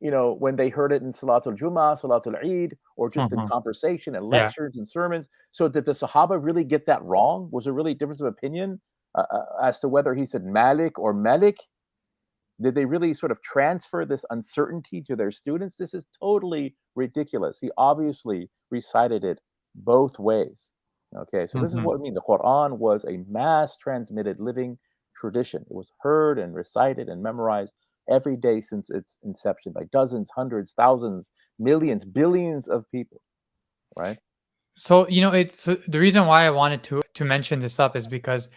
[0.02, 3.48] you know, when they heard it in Salatul Jummah, Salatul Eid, or just in Mhm.
[3.50, 4.52] conversation and Yeah.
[4.52, 5.30] lectures and sermons.
[5.52, 7.50] So did the Sahaba really get that wrong?
[7.52, 8.82] Was there really a difference of opinion
[9.18, 11.58] uh, uh, as to whether he said Malik or Malik.
[12.60, 15.76] Did they really sort of transfer this uncertainty to their students?
[15.76, 17.60] This is totally ridiculous.
[17.60, 19.40] He obviously recited it
[19.76, 20.72] both ways.
[21.16, 21.84] Okay, so this is Mhm.
[21.84, 22.14] what I mean.
[22.16, 24.78] The Quran was a mass transmitted living
[25.16, 25.62] tradition.
[25.70, 27.76] It was heard and recited and memorized
[28.10, 33.22] every day since its inception by dozens, hundreds, thousands, millions, billions of people,
[33.96, 34.18] right?
[34.76, 38.08] So, you know, it's the reason why I wanted to to mention this up is
[38.08, 38.50] because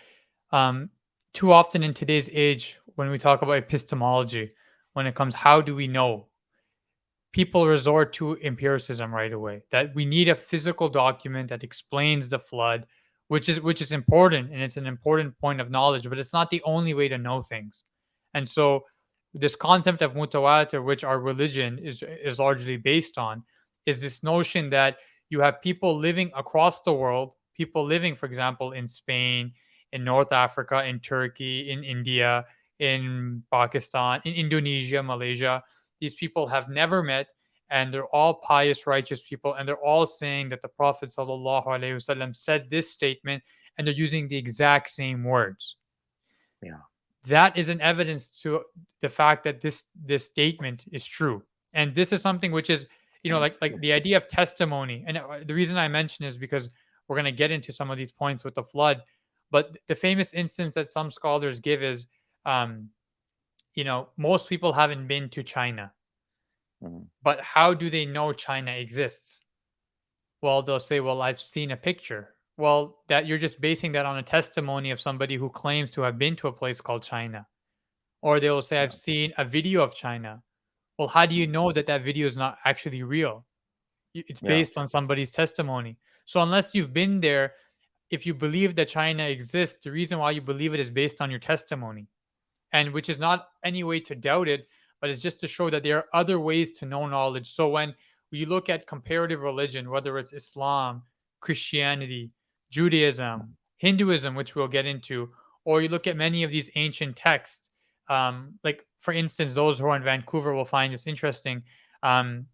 [0.53, 0.91] um
[1.33, 4.53] too often in today's age when we talk about epistemology,
[4.95, 6.27] when it comes how do we know?
[7.33, 9.63] People resort to empiricism right away.
[9.71, 12.87] That we need a physical document that explains the flood,
[13.29, 16.51] which is which is important and it's an important point of knowledge, but it's not
[16.51, 17.85] the only way to know things.
[18.35, 18.85] And so
[19.33, 23.45] this concept of mutawatir, which our religion is is largely based on,
[23.87, 24.97] is this notion that
[25.29, 29.53] you have people living across the world, people living, for example, in Spain,
[29.93, 32.45] in North Africa, in Turkey, in India,
[32.79, 35.63] in Pakistan, in Indonesia, Malaysia.
[36.01, 37.29] These people have never met,
[37.71, 41.97] and they're all pious, righteous people, and they're all saying that the Prophet sallallahu alaihi
[41.97, 43.43] wasallam said this statement,
[43.77, 45.77] and they're using the exact same words.
[46.63, 46.81] Yeah.
[47.27, 48.63] That is an evidence to
[49.01, 51.43] the fact that this this statement is true,
[51.75, 52.87] and this is something which is
[53.23, 56.39] you know like like the idea of testimony and uh, the reason i mention is
[56.39, 56.71] because
[57.09, 59.03] we're going to get into some of these points with the flood
[59.51, 62.07] but the famous instance that some scholars give is
[62.47, 62.89] um
[63.75, 65.93] you know most people haven't been to china.
[66.83, 67.07] Mhm.
[67.23, 69.41] but how do they know china exists?
[70.43, 72.35] Well they'll say well i've seen a picture.
[72.57, 76.19] Well that you're just basing that on a testimony of somebody who claims to have
[76.19, 77.47] been to a place called china.
[78.23, 78.97] Or they will say i've Yeah.
[79.09, 80.43] seen a video of china.
[80.99, 83.47] Well how do you know that that video is not actually real?
[84.15, 84.49] It's Yeah.
[84.49, 85.99] based on somebody's testimony.
[86.25, 87.55] So unless you've been there
[88.11, 91.31] if you believe that china exists the reason why you believe it is based on
[91.31, 92.07] your testimony.
[92.73, 94.69] And which is not any way to doubt it
[95.01, 97.51] but it's just to show that there are other ways to know knowledge.
[97.51, 97.95] So when
[98.31, 101.03] you look at comparative religion whether it's islam
[101.41, 102.31] christianity
[102.71, 105.29] judaism hinduism which we'll get into
[105.65, 107.71] or you look at many of these ancient texts
[108.11, 111.63] um, like for instance those who are in vancouver will find this interesting.
[112.03, 112.47] Um,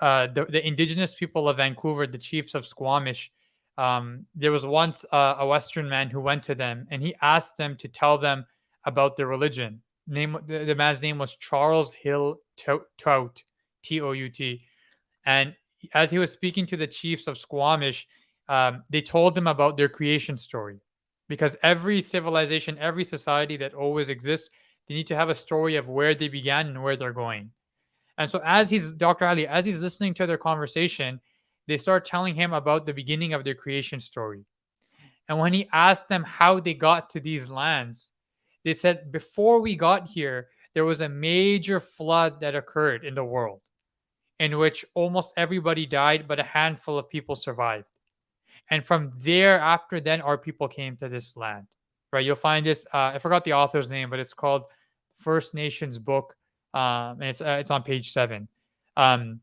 [0.00, 3.30] uh, the, the indigenous people of vancouver the chiefs of squamish
[3.78, 7.56] um, there was once uh, a western man who went to them and he asked
[7.56, 8.46] them to tell them
[8.84, 9.82] about their religion.
[10.06, 13.42] Name the, the man's name was charles hill Tout, Tout,
[13.82, 14.62] t-o-u-t
[15.26, 15.54] and
[15.94, 18.06] as he was speaking to the chiefs of squamish
[18.48, 20.78] um, they told him about their creation story.
[21.28, 24.48] Because every civilization every society that always exists
[24.86, 27.50] they need to have a story of where they began and where they're going.
[28.16, 31.20] And so as he's dr ali as he's listening to their conversation
[31.66, 34.44] they start telling him about the beginning of their creation story.
[35.28, 38.10] And when he asked them how they got to these lands
[38.66, 43.24] they said before we got here there was a major flood that occurred in the
[43.24, 43.60] world
[44.40, 47.86] in which almost everybody died but a handful of people survived.
[48.70, 51.68] And from there after then our people came to this land.
[52.12, 52.26] Right?
[52.26, 54.64] You'll find this uh, i forgot the author's name but it's called
[55.16, 56.36] first nations book
[56.74, 58.48] um, and it's uh, it's on page seven.
[58.96, 59.40] Um,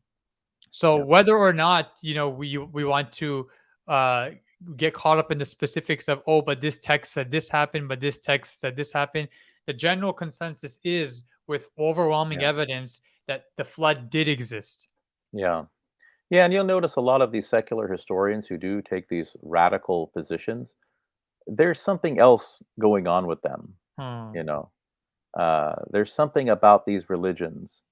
[0.80, 1.04] so Yeah.
[1.12, 3.28] whether or not you know we we want to
[3.86, 4.30] uh,
[4.76, 8.00] get caught up in the specifics of oh but this text said this happened but
[8.00, 9.28] this text said this happened
[9.66, 12.48] the general consensus is with overwhelming Yeah.
[12.54, 14.88] evidence that the flood did exist
[15.32, 15.64] Yeah.
[16.30, 20.08] Yeah, and you'll notice a lot of these secular historians who do take these radical
[20.16, 20.74] positions,
[21.46, 23.60] there's something else going on with them,
[24.00, 24.34] Hmm.
[24.34, 24.62] you know.
[25.44, 27.82] Uh, there's something about these religions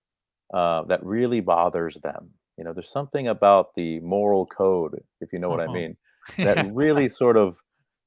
[0.55, 2.31] uh, that really bothers them.
[2.57, 5.69] You know, there's something about the moral code, if you know what I Uh-huh.
[5.69, 5.97] mean,
[6.43, 7.57] that really sort of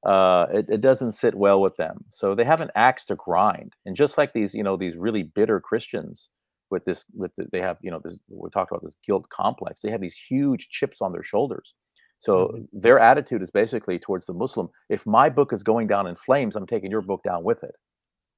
[0.06, 2.06] uh, it, it doesn't sit well with them.
[2.12, 5.24] So they have an axe to grind, and just like these, you know, these really
[5.24, 6.30] bitter Christians
[6.70, 9.82] with this, with the, they have, you know, this we talked about this guilt complex.
[9.82, 11.74] They have these huge chips on their shoulders.
[12.20, 12.68] So Mhm.
[12.72, 16.56] their attitude is basically towards the Muslim: if my book is going down in flames,
[16.56, 17.76] I'm taking your book down with it,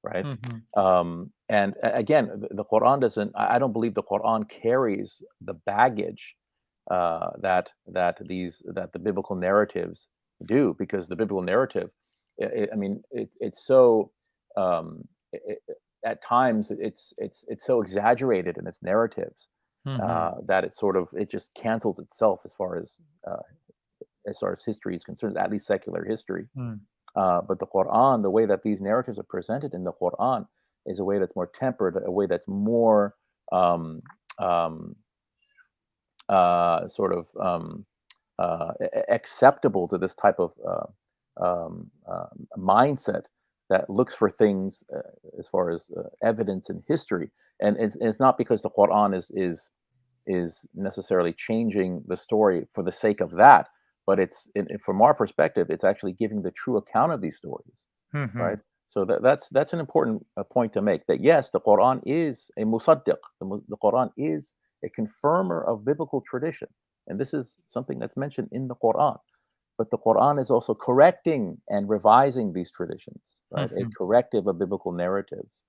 [0.04, 0.28] right?
[0.28, 0.68] Mhm.
[0.78, 6.36] um, and again the, the quran doesn't i don't believe the quran carries the baggage
[6.91, 10.10] uh, that that these that the biblical narratives
[10.45, 11.89] do because the biblical narrative
[12.41, 14.12] i i I mean it's it's so
[14.64, 14.88] um,
[15.36, 15.56] i i
[16.12, 19.50] at times it's it's it's so exaggerated in its narratives
[19.86, 19.98] Mhm.
[20.08, 22.89] uh, that it sort of it just cancels itself as far as
[23.30, 23.43] uh,
[24.28, 26.88] as far as history is concerned at least secular history Mm.
[27.18, 30.47] Uh, but the Quran, the way that these narratives are presented in the Quran,
[30.86, 33.15] is a way that's more tempered, a way that's more
[33.51, 34.01] um,
[34.39, 34.95] um,
[36.30, 37.86] uh, sort of um,
[38.39, 38.74] uh,
[39.09, 43.26] acceptable to this type of uh, um, uh, mindset
[43.70, 44.84] that looks for things
[45.39, 45.91] as far as
[46.24, 47.30] evidence in history,
[47.61, 49.72] and it's, it's not because the Quran is is
[50.28, 53.68] is necessarily changing the story for the sake of that,
[54.08, 57.88] but it's it, from our perspective, it's actually giving the true account of these stories,
[58.14, 58.39] Mhm.
[58.41, 58.60] right?
[58.88, 61.05] So that, that's that's an important uh, point to make.
[61.08, 63.18] That yes, the Quran is a musaddiq.
[63.41, 64.55] The, the Quran is
[64.86, 66.70] a confirmer of biblical tradition,
[67.08, 69.18] and this is something that's mentioned in the Quran.
[69.78, 73.70] But the Quran is also correcting and revising these traditions, right?
[73.72, 73.91] A Mhm.
[73.97, 75.64] corrective of biblical narratives.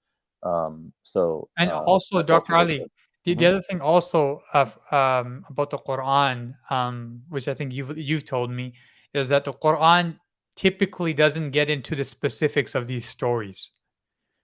[0.44, 2.54] Um, so And uh, also, Dr.
[2.54, 2.86] Ali.
[3.28, 3.48] The, the Mhm.
[3.50, 8.50] other thing also of um, about the Quran, um, which I think you've you've told
[8.50, 8.74] me,
[9.14, 10.18] is that the Quran
[10.56, 13.70] typically doesn't get into the specifics of these stories,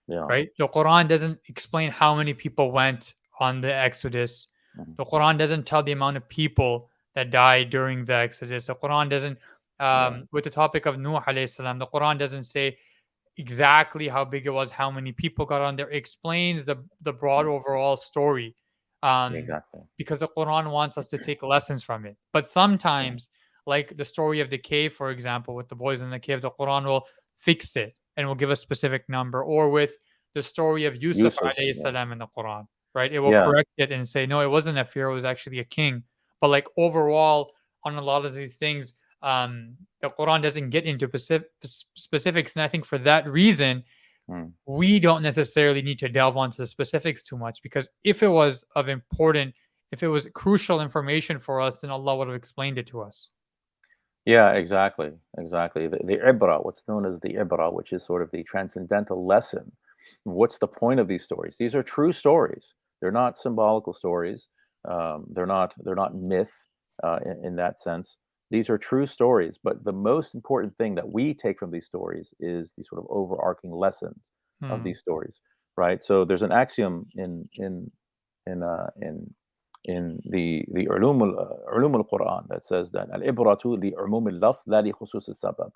[0.07, 0.25] Yeah.
[0.33, 0.49] right?
[0.57, 4.47] The Quran doesn't explain how many people went on the Exodus.
[4.77, 4.95] Mhm.
[4.97, 8.65] The Quran doesn't tell the amount of people that died during the Exodus.
[8.67, 9.37] The Quran doesn't,
[9.79, 10.05] Yeah.
[10.07, 12.77] um, with the topic of Nuh alayhi salam, the Quran doesn't say
[13.37, 15.89] exactly how big it was, how many people got on there.
[15.89, 18.55] It explains the the broad overall story.
[19.05, 19.81] Um, Exactly.
[19.97, 22.17] because the Quran wants us to take lessons from it.
[22.33, 23.29] But sometimes,
[23.67, 26.51] like the story of the cave, for example, with the boys in the cave, the
[26.51, 29.43] Quran will fix it and will give a specific number.
[29.43, 29.93] Or with
[30.33, 32.11] the story of Yusuf Yusuf, alayhi yeah.
[32.11, 33.11] in the Quran, right?
[33.11, 33.45] It will Yeah.
[33.45, 36.03] correct it and say, no, it wasn't a pharaoh, it was actually a king.
[36.41, 37.51] But like overall,
[37.83, 41.49] on a lot of these things, um, the Quran doesn't get into specific,
[41.95, 42.55] specifics.
[42.55, 43.83] And I think for that reason,
[44.29, 44.53] Mm.
[44.65, 48.65] we don't necessarily need to delve onto the specifics too much because if it was
[48.75, 49.53] of important,
[49.91, 53.29] if it was crucial information for us, then Allah would have explained it to us.
[54.25, 55.87] Yeah, exactly, exactly.
[55.87, 59.71] The, the ibra, what's known as the ibra, which is sort of the transcendental lesson.
[60.23, 61.57] What's the point of these stories?
[61.59, 62.73] These are true stories.
[63.01, 64.47] They're not symbolical stories.
[64.89, 65.75] Um, they're not.
[65.83, 66.67] They're not myth
[67.03, 68.17] uh, in, in that sense.
[68.51, 69.57] These are true stories.
[69.61, 73.07] But the most important thing that we take from these stories is the sort of
[73.09, 74.31] overarching lessons
[74.69, 74.83] of Hmm.
[74.83, 75.41] these stories,
[75.77, 76.01] right?
[76.01, 77.91] So there's an axiom in in
[78.45, 79.33] in uh, in
[79.85, 84.79] in the the ulum al uh, al-Quran that says that al-ibratu li umum al-lafz la
[84.79, 85.71] li khusus al-sabab,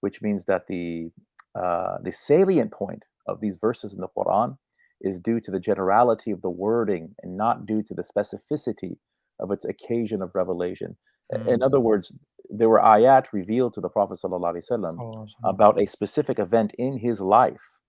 [0.00, 1.10] which means that the
[1.54, 4.58] uh, the salient point of these verses in the Quran
[5.00, 8.98] is due to the generality of the wording and not due to the specificity
[9.40, 10.96] of its occasion of revelation.
[11.32, 12.12] I- In other words,
[12.50, 16.74] there were ayat revealed to the Prophet sallallahu alaihi wasallam Oh, about a specific event
[16.78, 17.80] in his life.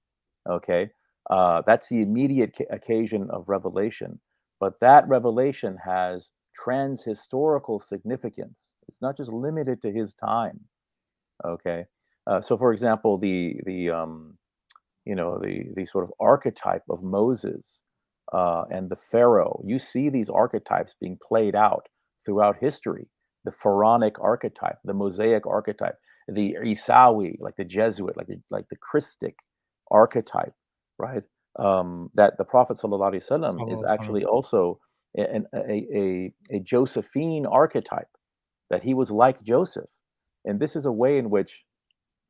[0.49, 0.91] Okay,
[1.29, 4.19] uh, that's the immediate ca- occasion of revelation.
[4.59, 6.31] But that revelation has
[6.65, 8.75] transhistorical significance.
[8.87, 10.61] It's not just limited to his time.
[11.45, 11.85] Okay,
[12.27, 14.37] uh, so for example, the the um,
[15.05, 17.81] you know the the sort of archetype of Moses
[18.33, 19.61] uh, and the Pharaoh.
[19.65, 21.87] You see these archetypes being played out
[22.25, 23.07] throughout history.
[23.45, 25.97] The pharaonic archetype, the Mosaic archetype,
[26.29, 29.35] the Isawi, like the Jesuit, like the, like the Christic
[29.91, 30.53] archetype,
[30.99, 31.23] right?
[31.59, 34.79] Um, that the Prophet wasallam is actually also
[35.17, 38.09] a, an- a, a, a Josephine archetype,
[38.71, 39.91] that he was like Joseph,
[40.45, 41.65] and this is a way in which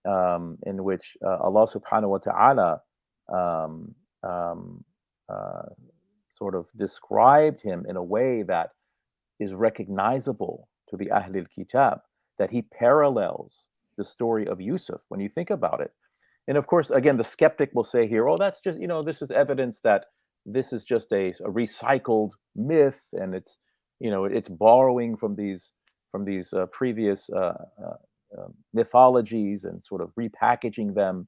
[0.05, 2.79] um, in which uh, Allah Subhanahu wa Taala
[3.33, 4.85] um, um,
[5.29, 5.69] uh,
[6.31, 8.71] sort of described him in a way that
[9.39, 11.99] is recognizable to the Ahl al Kitab,
[12.37, 13.67] that he parallels
[13.97, 15.91] the story of Yusuf when you think about it.
[16.47, 19.21] And of course, again, the skeptic will say here, "Oh, that's just you know, this
[19.21, 20.05] is evidence that
[20.45, 23.57] this is just a, a recycled myth, and it's
[23.99, 25.73] you know, it's borrowing from these
[26.11, 27.97] from these uh, previous uh, uh,
[28.37, 31.27] uh, mythologies and sort of repackaging them."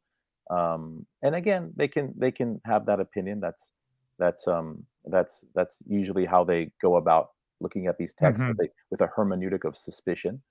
[0.51, 3.39] Um, and again, they can they can have that opinion.
[3.39, 3.72] That's
[4.20, 7.30] that's um, that's that's usually how they go about
[7.60, 8.66] looking at these texts with Mhm.
[8.66, 10.41] a, with a hermeneutic of suspicion.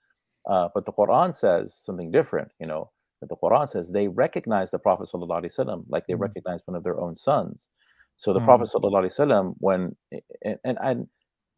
[0.48, 2.50] Uh, but the Quran says something different.
[2.60, 2.90] You know,
[3.20, 6.20] that the Quran says they recognize the Prophet sallallahu alaihi wasallam like they Mm.
[6.28, 7.68] recognize one of their own sons.
[8.16, 8.44] So the Mm.
[8.44, 9.96] Prophet sallallahu alaihi wasallam, when
[10.42, 11.08] and and, and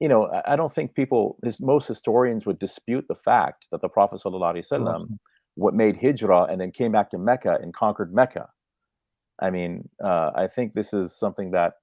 [0.00, 3.88] you know, I don't think people, his, most historians would dispute the fact that the
[3.88, 5.18] Prophet sallallahu alaihi wasallam Awesome.
[5.56, 8.48] what made hijrah and then came back to Mecca and conquered Mecca.
[9.40, 11.74] I mean, uh, I think this is something that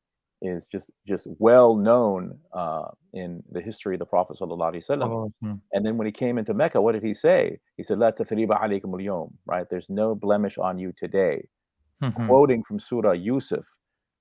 [0.45, 4.75] is just just well known uh, in the history of the Prophet sallallahu.
[5.01, 5.61] Awesome.
[5.73, 7.59] And then when he came into Mecca, what did he say?
[7.77, 9.67] He said, "La tathriba alaykum al-yawm," right?
[9.69, 11.47] There's no blemish on you today.
[12.03, 12.27] Mhm.
[12.27, 13.65] Quoting from Surah Yusuf,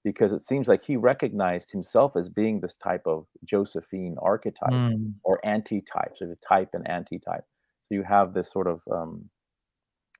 [0.05, 5.15] because it seems like he recognized himself as being this type of Josephine archetype Mm.
[5.25, 7.45] or anti-type, so the type and anti-type.
[7.87, 9.31] So you have this sort of um,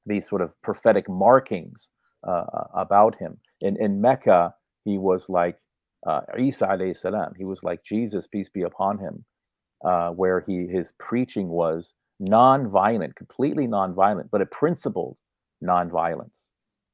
[0.07, 1.91] these sort of prophetic markings
[2.25, 3.39] uh, about him.
[3.61, 5.59] In in Mecca, he was like
[6.07, 7.35] uh, Isa alayhi salam.
[7.39, 9.25] He was like Jesus, peace be upon him,
[9.85, 15.17] uh, where he his preaching was non-violent, completely non-violent, but a principled
[15.63, 16.51] non-violence,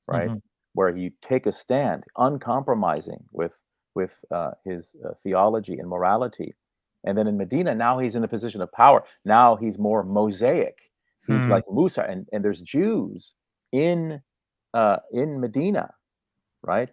[0.08, 0.32] right?
[0.32, 0.38] hmm
[0.74, 3.58] Where you take a stand, uncompromising with
[3.94, 6.54] with uh, his uh, theology and morality.
[7.04, 9.04] And then in Medina, now he's in a position of power.
[9.24, 10.76] Now he's more mosaic.
[11.28, 11.50] He's Hmm.
[11.50, 13.34] like Musa, and, and there's Jews
[13.72, 14.22] in
[14.74, 15.90] uh, in Medina,
[16.62, 16.90] right?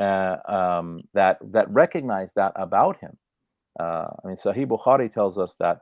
[0.00, 3.16] Uh, um, that that recognize that about him.
[3.80, 5.78] Uh, I mean, Sahih Bukhari tells us that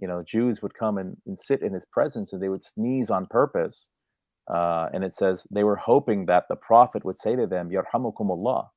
[0.00, 3.10] you know Jews would come and, and sit in his presence, and they would sneeze
[3.10, 3.90] on purpose.
[4.52, 8.68] Uh, and it says they were hoping that the Prophet would say to them, "Yarhamukumullah,"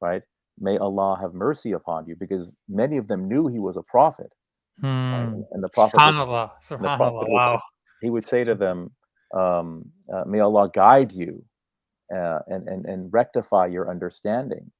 [0.00, 0.22] right?
[0.60, 4.32] May Allah have mercy upon you, because many of them knew he was a prophet.
[4.80, 4.86] Hmm.
[4.86, 6.50] And, and the Prophet would, Subhanallah.
[6.78, 7.28] the Prophet Subhanallah.
[7.28, 7.58] would say,
[8.02, 8.90] he would say to them,
[9.34, 11.44] um, uh, "May Allah guide you
[12.15, 14.71] uh, and, and and rectify your understanding,"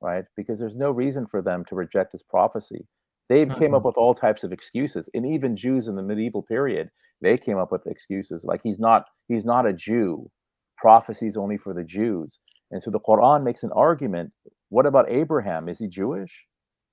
[0.00, 0.24] right?
[0.36, 2.86] Because there's no reason for them to reject his prophecy.
[3.28, 3.86] They came up Mhm.
[3.86, 6.90] with all types of excuses, and even Jews in the medieval period,
[7.22, 10.30] they came up with excuses like he's not he's not a Jew.
[10.78, 12.40] Prophecy's only for the Jews,
[12.72, 14.32] and so the Quran makes an argument.
[14.70, 15.68] What about Abraham?
[15.68, 16.46] Is he Jewish?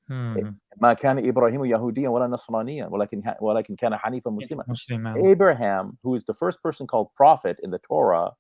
[0.08, 0.36] Hmm.
[0.82, 5.06] ما كان إبراهيم يهوديا ولا نصرانيا ولكن ولكن كان حنيفا مسلما Muslim.
[5.26, 8.32] Abraham, who is the first person called prophet in the Torah,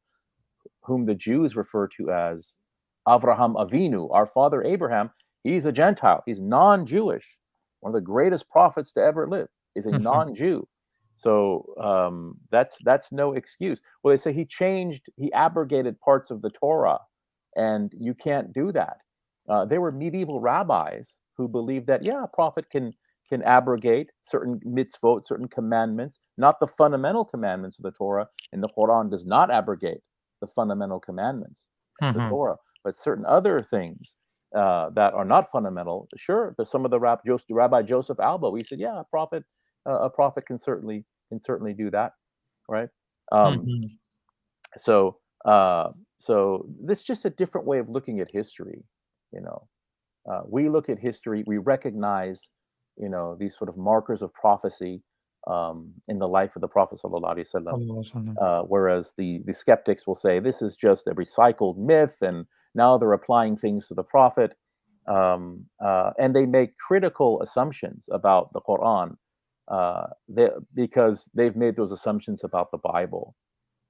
[0.84, 2.56] whom the Jews refer to as
[3.08, 5.10] Avraham Avinu, our father Abraham,
[5.44, 6.22] he's a Gentile.
[6.26, 7.38] He's non-Jewish.
[7.80, 10.00] One of the greatest prophets to ever live is a Mhm.
[10.00, 10.66] non-Jew.
[11.16, 13.80] So um, that's that's no excuse.
[14.02, 16.98] Well, they say he changed, he abrogated parts of the Torah,
[17.56, 18.98] and you can't do that.
[19.48, 22.92] Uh, there were medieval rabbis who believed that yeah, a prophet can
[23.28, 28.68] can abrogate certain mitzvot, certain commandments, not the fundamental commandments of the Torah, and the
[28.76, 30.02] Quran does not abrogate
[30.44, 31.68] the fundamental commandments
[32.02, 32.20] of the.
[32.28, 34.16] Torah, but certain other things
[34.56, 36.08] uh, that are not fundamental.
[36.16, 38.50] Sure, there's some of the rab- Jos- Rabbi Joseph Albo.
[38.50, 39.44] We said, yeah, a prophet,
[39.88, 42.12] uh, a prophet can certainly can certainly do that,
[42.68, 42.90] right?
[43.32, 43.98] Um, Mhm.
[44.76, 48.84] so uh, so this is just a different way of looking at history.
[49.32, 49.68] You know,
[50.30, 52.50] uh, we look at history, we recognize,
[52.96, 55.02] you know, these sort of markers of prophecy
[55.46, 57.74] um, in the life of the Prophet sallallahu alaihi wasallam.
[57.74, 58.42] Sallallahu alaihi wasallam.
[58.42, 62.96] Uh, whereas the the skeptics will say this is just a recycled myth, and now
[62.98, 64.56] they're applying things to the Prophet,
[65.06, 69.16] um, uh, and they make critical assumptions about the Quran
[69.68, 73.34] uh, they, because they've made those assumptions about the Bible.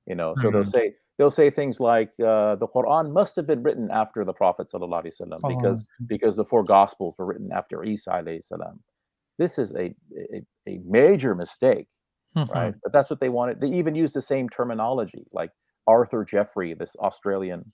[0.07, 0.71] You know, so they'll Mhm.
[0.77, 4.69] say they'll say things like uh, the Quran must have been written after the Prophet
[4.69, 8.81] sallallahu alaihi wasallam because because the four Gospels were written after Isa alayhi salam.
[9.39, 9.95] This is a,
[10.35, 11.87] a a major mistake
[12.49, 12.75] right?
[12.75, 12.81] Mhm.
[12.83, 13.61] But that's what they wanted.
[13.61, 15.51] They even use the same terminology, like
[15.87, 17.73] Arthur Jeffery, this Australian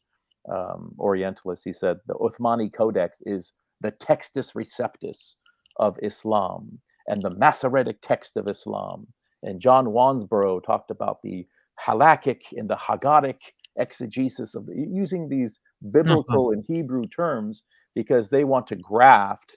[0.52, 1.62] um, Orientalist.
[1.64, 5.36] He said the Uthmani Codex is the Textus Receptus
[5.78, 9.06] of Islam and the Masoretic text of Islam.
[9.42, 11.46] And John Wansbrough talked about the
[11.86, 13.40] halakhic and the Haggadic
[13.78, 15.60] exegesis of the, using these
[16.04, 16.22] Mhm.
[16.24, 17.62] biblical and Hebrew terms
[17.94, 19.56] because they want to graft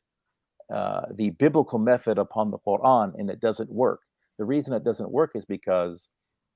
[0.72, 4.01] uh, the biblical method upon the Quran, and it doesn't work.
[4.38, 6.09] The reason it doesn't work is because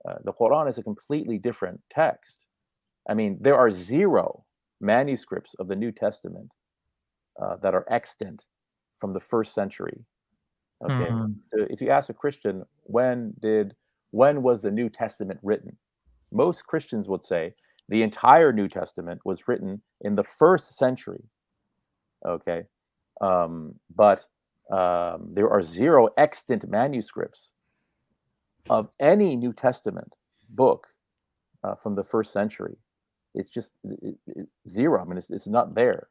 [0.08, 2.46] uh, the Quran is a completely different text.
[3.10, 4.46] I mean, there are zero
[4.82, 6.52] manuscripts of the New Testament
[7.42, 8.46] uh, that are extant
[8.98, 10.06] from the first century.
[10.84, 11.36] Okay, Mhm.
[11.52, 13.76] so if you ask a Christian when did
[14.12, 15.78] when was the New Testament written,
[16.32, 17.54] most Christians would say
[17.90, 21.24] the entire New Testament was written in the first century.
[22.26, 22.68] Okay,
[23.22, 24.26] um, but
[24.72, 27.52] um, there are zero extant manuscripts
[28.70, 30.14] of any New Testament
[30.50, 30.88] book
[31.64, 32.78] uh, from the first century.
[33.36, 35.02] It's just it- it- zero.
[35.02, 36.10] I mean, it's, it's not there.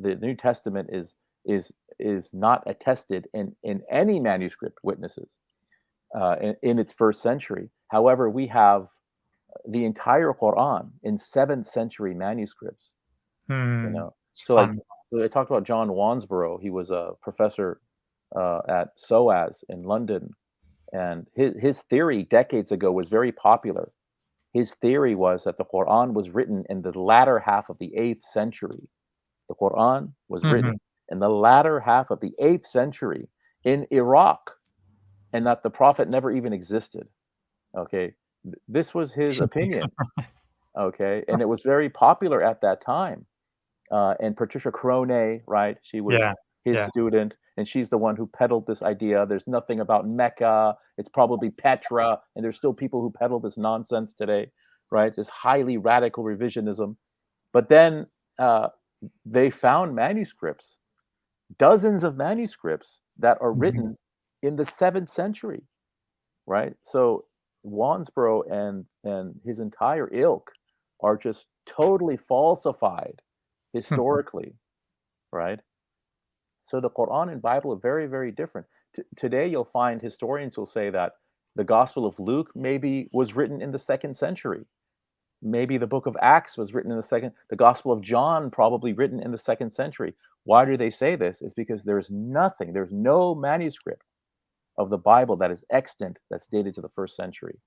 [0.00, 1.16] The New Testament is
[1.46, 5.38] is is not attested in in any manuscript witnesses
[6.14, 7.70] uh, in, in its first century.
[7.88, 8.88] However, we have
[9.68, 12.94] the entire Quran in seventh century manuscripts.
[13.82, 13.92] You Hmm.
[13.92, 14.70] know, so like.
[15.16, 16.60] I talked about John Wansbrough.
[16.62, 17.80] He was a professor
[18.36, 20.30] uh, at SOAS in London,
[20.92, 23.92] and his his theory decades ago was very popular.
[24.54, 28.24] His theory was that the Quran was written in the latter half of the eighth
[28.24, 28.88] century.
[29.48, 30.50] The Quran was Mhm.
[30.50, 30.80] written
[31.10, 33.28] in the latter half of the eighth century
[33.64, 34.56] in Iraq,
[35.32, 37.08] and that the Prophet never even existed.
[37.76, 38.14] Okay,
[38.68, 39.92] this was his opinion.
[40.78, 43.26] Okay, and it was very popular at that time.
[43.90, 45.76] Uh, and Patricia Crone, right?
[45.82, 46.34] She was Yeah.
[46.64, 46.88] his Yeah.
[46.88, 49.26] student, and she's the one who peddled this idea.
[49.26, 50.76] There's nothing about Mecca.
[50.98, 54.50] It's probably Petra, and there's still people who peddle this nonsense today,
[54.90, 55.14] right?
[55.14, 56.96] This highly radical revisionism.
[57.52, 58.06] But then
[58.38, 58.68] uh,
[59.24, 60.76] they found manuscripts,
[61.58, 63.60] dozens of manuscripts that are Mhm.
[63.60, 63.98] written
[64.42, 65.62] in the seventh century,
[66.46, 66.74] right?
[66.82, 67.26] So
[67.64, 70.50] Wansbrough and and his entire ilk
[71.00, 73.20] are just totally falsified
[73.72, 74.54] historically,
[75.32, 75.60] right?
[76.62, 78.66] So the Quran and Bible are very, very different.
[78.94, 81.12] T- today, you'll find historians will say that
[81.56, 84.64] the Gospel of Luke maybe was written in the second century.
[85.42, 88.92] Maybe the book of Acts was written in the second, the Gospel of John probably
[88.92, 90.14] written in the second century.
[90.44, 91.40] Why do they say this?
[91.42, 94.04] It's because there's nothing, there's no manuscript
[94.78, 97.58] of the Bible that is extant that's dated to the first century.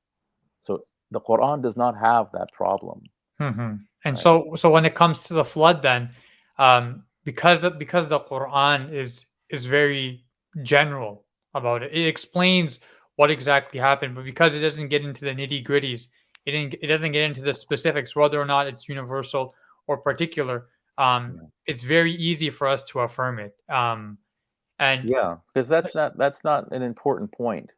[0.59, 3.03] So the Quran does not have that problem.
[3.39, 3.85] Mhm.
[4.05, 4.21] And Right.
[4.21, 6.09] so, so when it comes to the flood, then,
[6.57, 10.25] um, because the, because the Quran is is very
[10.63, 12.79] general about it, it explains
[13.15, 16.07] what exactly happened, but because it doesn't get into the nitty gritties,
[16.45, 19.53] it didn't, it doesn't get into the specifics, whether or not it's universal
[19.87, 20.67] or particular.
[20.97, 21.47] Um, Yeah.
[21.67, 23.55] it's very easy for us to affirm it.
[23.69, 24.17] Um,
[24.79, 27.69] and Yeah, because that's not that's not an important point,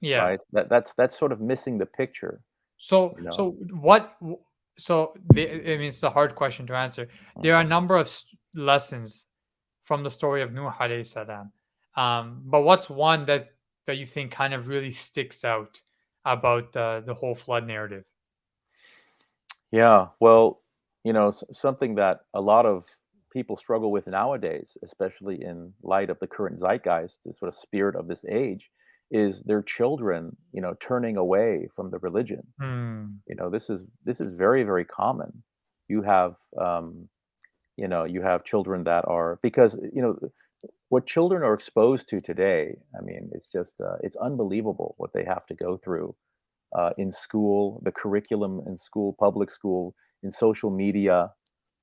[0.00, 0.40] yeah, right?
[0.52, 2.40] That that's that's sort of missing the picture,
[2.78, 3.30] So, you know.
[3.30, 3.50] so
[3.80, 4.16] what?
[4.78, 7.08] So, I mean, it's a hard question to answer.
[7.40, 8.10] There are a number of
[8.54, 9.24] lessons
[9.84, 11.52] from the story of Nuh alayhi salam.
[11.96, 13.48] Um, but what's one that
[13.86, 15.80] that you think kind of really sticks out
[16.24, 18.04] about uh, the whole flood narrative?
[19.70, 20.62] Yeah, well,
[21.04, 22.84] you know, something that a lot of
[23.32, 27.94] people struggle with nowadays, especially in light of the current zeitgeist, the sort of spirit
[27.94, 28.70] of this age,
[29.10, 32.54] is their children, you know, turning away from the religion.
[32.58, 33.20] Hmm.
[33.28, 35.42] You know, this is this is very, very common.
[35.88, 37.08] You have, um,
[37.76, 40.18] you know, you have children that are because you know
[40.88, 42.76] what children are exposed to today.
[42.98, 46.16] I mean, it's just uh, it's unbelievable what they have to go through
[46.76, 51.32] uh, in school, the curriculum in school, public school, in social media.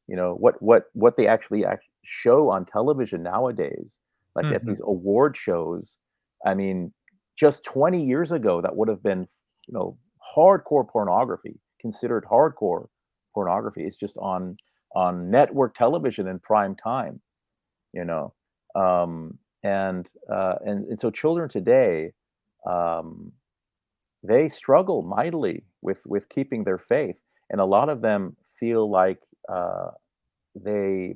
[0.07, 3.99] You know what what what they actually act- show on television nowadays,
[4.35, 4.65] like at Mhm.
[4.65, 5.97] these award shows.
[6.45, 6.93] I mean,
[7.37, 9.27] just 20 years ago, that would have been
[9.67, 9.97] you know
[10.35, 12.87] hardcore pornography, considered hardcore
[13.33, 13.83] pornography.
[13.83, 14.57] It's just on
[14.95, 17.21] on network television in prime time.
[17.93, 18.33] You know,
[18.75, 22.13] um, and uh, and and so children today.
[22.69, 23.33] Um,
[24.25, 27.17] they struggle mightily with with keeping their faith
[27.49, 29.91] and a lot of them feel like uh,
[30.55, 31.15] they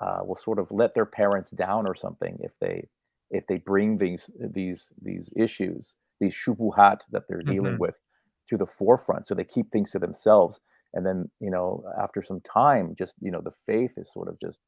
[0.00, 2.88] uh, will sort of let their parents down or something if they
[3.32, 7.78] if they bring these these these issues these shubuhat that they're dealing Mhm.
[7.78, 8.02] with
[8.50, 10.60] to the forefront so they keep things to themselves.
[10.94, 14.40] And then you know after some time just you know the faith is sort of
[14.40, 14.60] just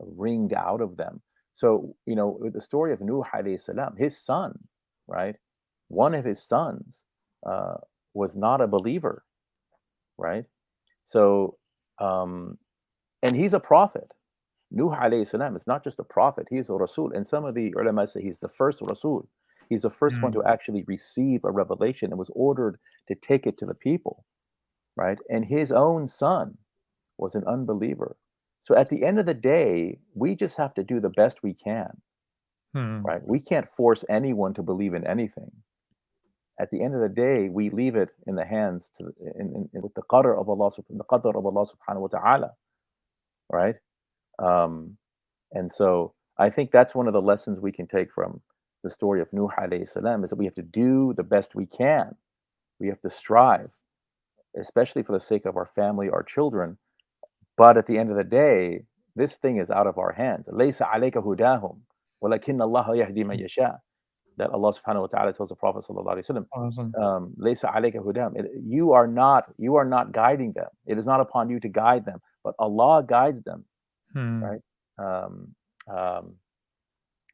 [0.00, 1.22] wringed out of them.
[1.52, 4.58] So you know the story of nuh alayhi salam his son
[5.08, 5.36] right
[5.88, 7.04] one of his sons
[7.46, 7.76] uh,
[8.14, 9.24] was not a believer
[10.18, 10.44] right?
[11.04, 11.56] So
[12.00, 12.58] um,
[13.22, 14.08] and he's a prophet
[14.72, 17.12] Nuh alayhi salam is not just a prophet, he's a Rasul.
[17.14, 19.28] And some of the ulama say he's the first Rasul.
[19.70, 20.34] He's the first one Mm.
[20.34, 24.26] to actually receive a revelation and was ordered to take it to the people,
[24.96, 25.18] right?
[25.30, 26.58] And his own son
[27.18, 28.16] was an unbeliever.
[28.60, 31.54] So at the end of the day, we just have to do the best we
[31.54, 32.02] can,
[32.74, 33.04] Hmm.
[33.04, 33.22] right?
[33.26, 35.52] We can't force anyone to believe in anything.
[36.60, 39.70] At the end of the day, we leave it in the hands to in, in,
[39.74, 42.52] in- with the qadr of Allah, the qadr of Allah subhanahu wa ta'ala,
[43.50, 43.76] right?
[44.38, 44.96] Um,
[45.52, 48.40] and so I think that's one of the lessons we can take from
[48.82, 51.66] the story of Nuh alayhi salam is that we have to do the best we
[51.66, 52.14] can.
[52.80, 53.70] We have to strive,
[54.58, 56.78] especially for the sake of our family, our children.
[57.56, 60.48] But at the end of the day, this thing is out of our hands.
[60.48, 61.78] Laysa alayka hudahum,
[62.22, 63.78] walakin Allah yahdi yasha.
[64.38, 68.32] That Allah subhanahu wa ta'ala tells the Prophet sallallahu alayhi wa um, Laysa alayka hudahum.
[68.66, 70.68] You are not, you are not guiding them.
[70.86, 73.66] It is not upon you to guide them, but Allah guides them.
[74.13, 74.43] Hmm.
[74.43, 74.61] right?
[74.97, 75.55] Um,
[75.89, 76.35] um,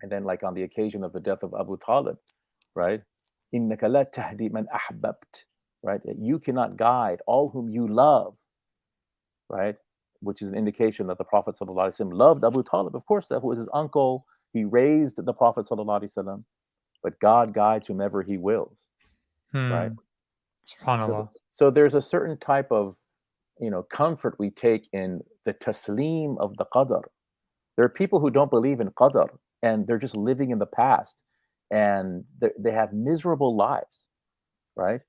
[0.01, 2.17] and then, like on the occasion of the death of Abu Talib,
[2.75, 3.01] right?
[3.53, 5.45] إِنَّكَ لَا تَهْدِي مَنْ أَحْبَبْتَ
[5.83, 6.01] Right?
[6.05, 8.37] That You cannot guide all whom you love,
[9.49, 9.75] right?
[10.21, 12.95] Which is an indication that the Prophet ﷺ loved Abu Talib.
[12.95, 14.25] Of course, that was his uncle.
[14.53, 16.43] He raised the Prophet ﷺ,
[17.03, 18.79] but God guides whomever He wills,
[19.69, 19.89] right?
[19.89, 19.95] Hmm.
[20.65, 21.17] So, Subhanallah.
[21.17, 22.95] th- so there's a certain type of
[23.60, 27.02] you know comfort we take in the taslim of the qadr.
[27.76, 29.28] There are people who don't believe in qadr
[29.62, 31.22] and they're just living in the past
[31.70, 32.24] and
[32.58, 34.08] they have miserable lives
[34.76, 35.00] right?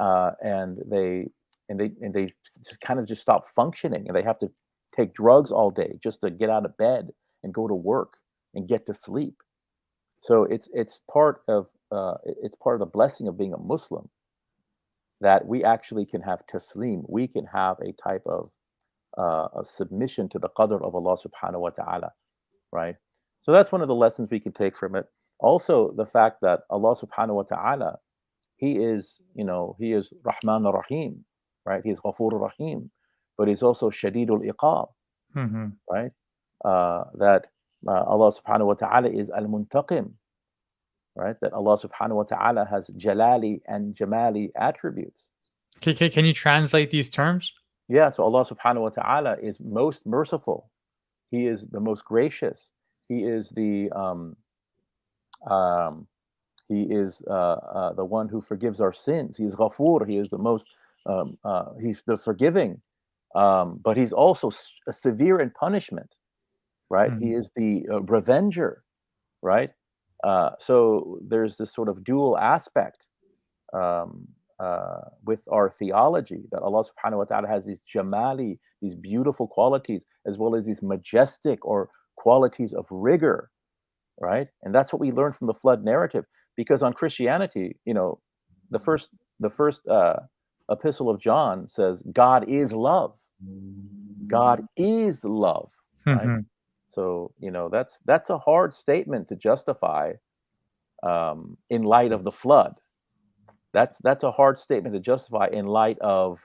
[0.00, 1.26] Uh, and they
[1.68, 4.48] and they and they just kind of just stop functioning and they have to
[4.96, 7.10] take drugs all day just to get out of bed
[7.44, 8.14] and go to work
[8.54, 9.36] and get to sleep.
[10.20, 14.10] So it's it's part of uh, it's part of the blessing of being a muslim
[15.26, 18.42] that we actually can have taslim we can have a type of
[19.24, 22.10] uh, a submission to the qadr of Allah subhanahu wa ta'ala,
[22.72, 22.96] right?
[23.42, 25.06] So that's one of the lessons we can take from it.
[25.38, 27.90] Also, the fact that Allah subhanahu wa ta'ala,
[28.56, 31.24] He is, you know, He is Rahman Rahim,
[31.64, 31.82] right?
[31.84, 32.90] He is Ghafur Rahim,
[33.38, 34.88] but He's also Shadidul Iqab,
[35.36, 35.66] Mm-hmm.
[35.90, 36.12] right?
[36.64, 37.48] Uh, that
[37.86, 40.10] uh, Allah subhanahu wa ta'ala is Al Muntaqim,
[41.16, 41.36] right?
[41.40, 45.30] That Allah subhanahu wa ta'ala has Jalali and Jamali attributes.
[45.80, 47.52] Can, can, can you translate these terms?
[47.88, 50.70] Yeah, so Allah subhanahu wa ta'ala is most merciful.
[51.30, 52.70] He is the most gracious.
[53.08, 54.36] He is the um,
[55.50, 56.06] um,
[56.68, 59.36] he is uh, uh, the one who forgives our sins.
[59.36, 60.08] He is Ghafur.
[60.08, 60.66] He is the most
[61.06, 62.80] um, uh, he's the forgiving,
[63.34, 66.14] um, but he's also s- severe in punishment,
[66.88, 67.12] right?
[67.20, 67.36] He Mhm.
[67.38, 68.82] is the uh, revenger,
[69.42, 69.70] right?
[70.24, 73.06] Uh, so there's this sort of dual aspect
[73.74, 74.26] um,
[74.60, 80.06] uh, with our theology that Allah subhanahu wa ta'ala has these jamali, these beautiful qualities,
[80.26, 83.50] as well as these majestic or qualities of rigor,
[84.20, 84.48] right?
[84.62, 86.24] And that's what we learn from the flood narrative.
[86.56, 88.20] Because on Christianity, you know,
[88.70, 89.10] the first
[89.40, 90.16] the first uh,
[90.70, 93.14] epistle of John says, God is love.
[94.28, 95.70] God is love.
[96.06, 96.30] Right.
[96.30, 96.46] Mhm.
[96.86, 100.12] So you know that's that's a hard statement to justify
[101.02, 102.74] um, in light of the flood.
[103.72, 106.40] That's that's a hard statement to justify in light of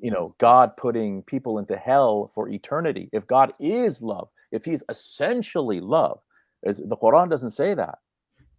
[0.00, 3.08] you know God putting people into hell for eternity.
[3.12, 6.20] If God is love, if He's essentially love,
[6.64, 7.98] as the Quran doesn't say that.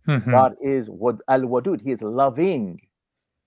[0.07, 0.31] Mhm.
[0.31, 1.81] God is al wadud.
[1.81, 2.81] He is loving.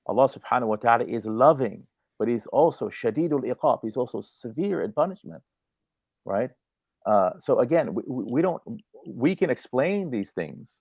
[0.07, 1.87] Allah Subhanahu wa Taala is loving,
[2.19, 3.81] but He's also shadidul iqab.
[3.83, 5.43] He's also severe in punishment,
[6.25, 6.51] right?
[7.07, 8.63] Uh, so again, we, we don't
[9.07, 10.81] we can explain these things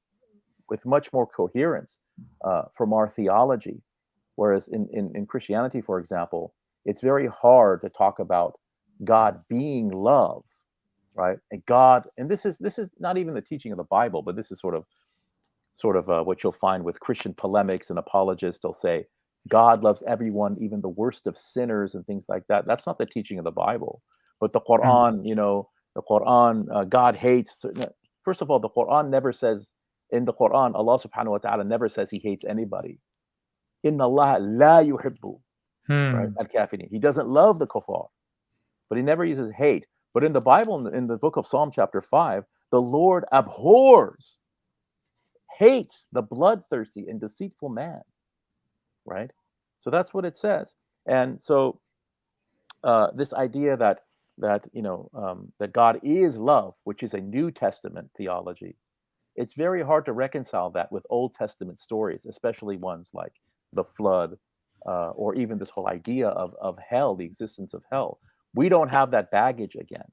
[0.69, 1.99] with much more coherence
[2.45, 3.81] uh, from our theology,
[4.35, 6.53] whereas in, in in Christianity, for example,
[6.85, 8.59] it's very hard to talk about
[9.03, 10.43] God being love,
[11.15, 11.37] right?
[11.51, 14.35] And God, and this is this is not even the teaching of the Bible, but
[14.35, 14.85] this is sort of
[15.73, 18.61] sort of uh, what you'll find with Christian polemics and apologists.
[18.61, 19.05] They'll say
[19.49, 22.65] God loves everyone, even the worst of sinners and things like that.
[22.67, 24.01] That's not the teaching of the Bible.
[24.39, 27.65] But the Quran, you know, the Quran, uh, God hates.
[28.23, 29.73] First of all, the Quran never says
[30.11, 32.99] in the Quran, Allah Subhanahu wa Taala never says He hates anybody.
[33.83, 35.39] Inna Allah la yuhibbu
[35.89, 36.27] right?
[36.27, 36.33] Hmm.
[36.39, 36.87] Al kafirin.
[36.89, 38.07] He doesn't love the kuffar,
[38.89, 39.85] but he never uses hate.
[40.13, 43.25] But in the Bible, in the, in the book of Psalm, chapter 5, the Lord
[43.31, 44.37] abhors,
[45.57, 48.01] hates the bloodthirsty and deceitful man,
[49.05, 49.31] right?
[49.79, 50.73] So that's what it says.
[51.05, 51.79] And so
[52.83, 53.99] uh, this idea that
[54.37, 58.75] that you know um, that God is love, which is a New Testament theology,
[59.35, 63.33] it's very hard to reconcile that with Old Testament stories, especially ones like
[63.73, 64.37] the flood,
[64.87, 68.19] uh, or even this whole idea of of hell, the existence of hell.
[68.55, 70.09] We don't have that baggage again,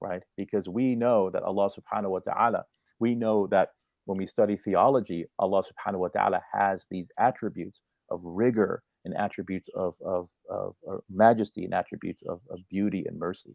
[0.00, 0.22] right?
[0.36, 2.62] Because we know that Allah Subhanahu wa Taala.
[3.00, 3.70] We know that
[4.06, 9.68] when we study theology, Allah Subhanahu wa Taala has these attributes of rigor and attributes
[9.74, 10.74] of of, of,
[11.10, 13.54] majesty and attributes of, of beauty and mercy.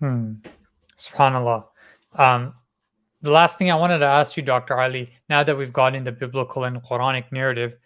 [0.00, 0.34] Hmm.
[0.98, 1.64] Subhanallah.
[2.14, 2.54] Um,
[3.22, 4.78] the last thing I wanted to ask you, Dr.
[4.78, 7.76] Ali, now that we've got the biblical and Quranic narrative,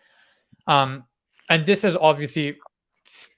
[0.66, 1.04] um,
[1.50, 2.58] and this is obviously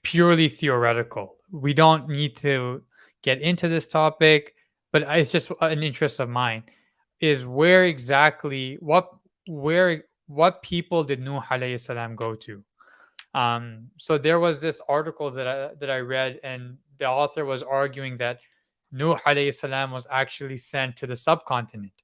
[0.03, 1.35] purely theoretical.
[1.51, 2.81] We don't need to
[3.21, 4.55] get into this topic,
[4.91, 6.63] but it's just an interest of mine.
[7.21, 9.09] Is where exactly what
[9.47, 12.63] where what people did Nuh alayhi salam go to?
[13.35, 17.63] Um, so there was this article that I that I read, and the author was
[17.63, 18.41] arguing that
[18.91, 22.03] Nuh alayhi salam was actually sent to the subcontinent.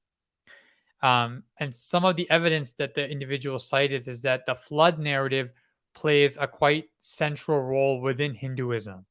[1.01, 5.51] Um, and some of the evidence that the individual cited is that the flood narrative
[5.93, 9.05] plays a quite central role within Hinduism.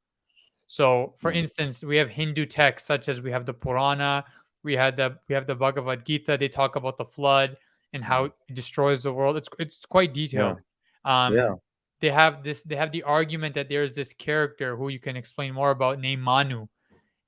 [0.68, 1.36] So, for Mhm.
[1.36, 4.24] instance, we have Hindu texts such as we have the Purana,
[4.64, 6.38] we had the we have the Bhagavad Gita.
[6.38, 7.58] They talk about the flood
[7.94, 9.36] and how it destroys the world.
[9.38, 10.60] It's it's quite detailed.
[11.04, 11.54] Um, Yeah.
[12.00, 12.62] They have this.
[12.62, 16.22] They have the argument that there's this character who you can explain more about named
[16.22, 16.66] Manu,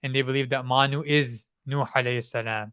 [0.02, 2.72] and they believe that Manu is Nuh alayhi salam.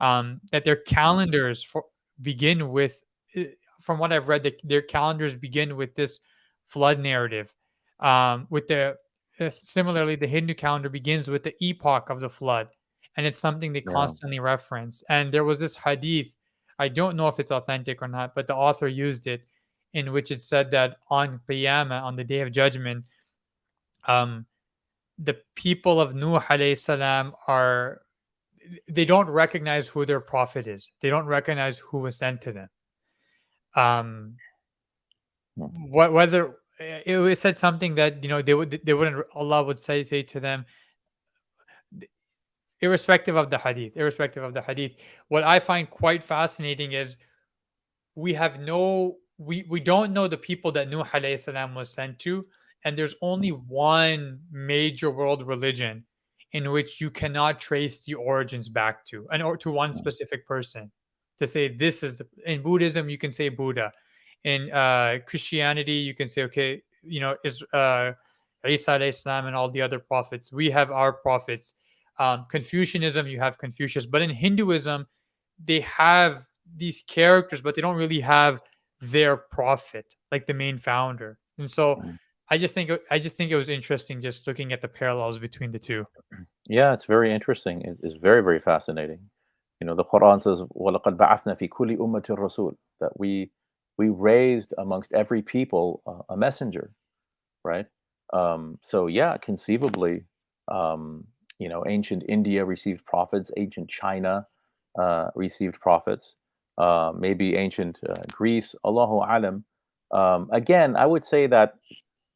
[0.00, 1.84] Um, that their calendars for,
[2.22, 3.02] begin with,
[3.36, 3.42] uh,
[3.82, 6.20] from what I've read, that their calendars begin with this
[6.66, 7.52] flood narrative.
[7.98, 8.96] Um, with the
[9.40, 12.68] uh, similarly, the Hindu calendar begins with the epoch of the flood,
[13.16, 13.92] and it's something they Yeah.
[13.92, 15.02] constantly reference.
[15.08, 16.36] And there was this hadith.
[16.78, 19.42] I don't know if it's authentic or not, but the author used it,
[19.94, 23.06] in which it said that on Qiyamah, on the day of judgment,
[24.06, 24.46] um,
[25.18, 28.02] the people of Nuh alayhi salam are
[28.88, 30.92] they don't recognize who their prophet is.
[31.00, 32.68] They don't recognize who was sent to them.
[33.74, 34.36] Um,
[35.56, 40.02] wh- whether it said something that you know they would they wouldn't Allah would say
[40.02, 40.64] say to them
[42.80, 44.92] irrespective of the hadith irrespective of the hadith
[45.28, 47.18] what i find quite fascinating is
[48.14, 52.18] we have no we we don't know the people that Nuh alayhi salam was sent
[52.20, 52.46] to
[52.84, 56.04] and there's only one major world religion
[56.52, 60.90] in which you cannot trace the origins back to and or to one specific person
[61.38, 63.90] to say this is the, in buddhism you can say buddha.
[64.44, 68.12] In uh, christianity you can say okay you know is uh
[68.68, 70.52] isa salam and all the other prophets.
[70.52, 71.74] We have our prophets.
[72.18, 74.04] Um, confucianism you have confucius.
[74.04, 75.06] But in hinduism
[75.64, 76.44] they have
[76.76, 78.60] these characters but they don't really have
[79.01, 82.19] their prophet like the main founder and so Mm.
[82.47, 85.71] I just think I just think it was interesting just looking at the parallels between
[85.71, 86.05] the two.
[86.67, 87.81] Yeah, it's very interesting.
[87.81, 89.19] It- It's very, very fascinating.
[89.81, 93.51] You know, the Quran says, وَلَقَدْ بَعَثْنَا فِي كُلِّ أُمَّةٍ رَسُولٍ that we
[93.97, 96.91] we raised amongst every people uh, a messenger,
[97.63, 97.87] right?
[98.33, 100.25] Um, so yeah, conceivably,
[100.67, 101.25] um,
[101.57, 104.45] you know, ancient India received prophets, ancient China
[104.99, 106.35] uh, received prophets,
[106.78, 109.64] uh, maybe ancient uh, Greece, Allahu alam.
[110.12, 111.74] Um, again, I would say that.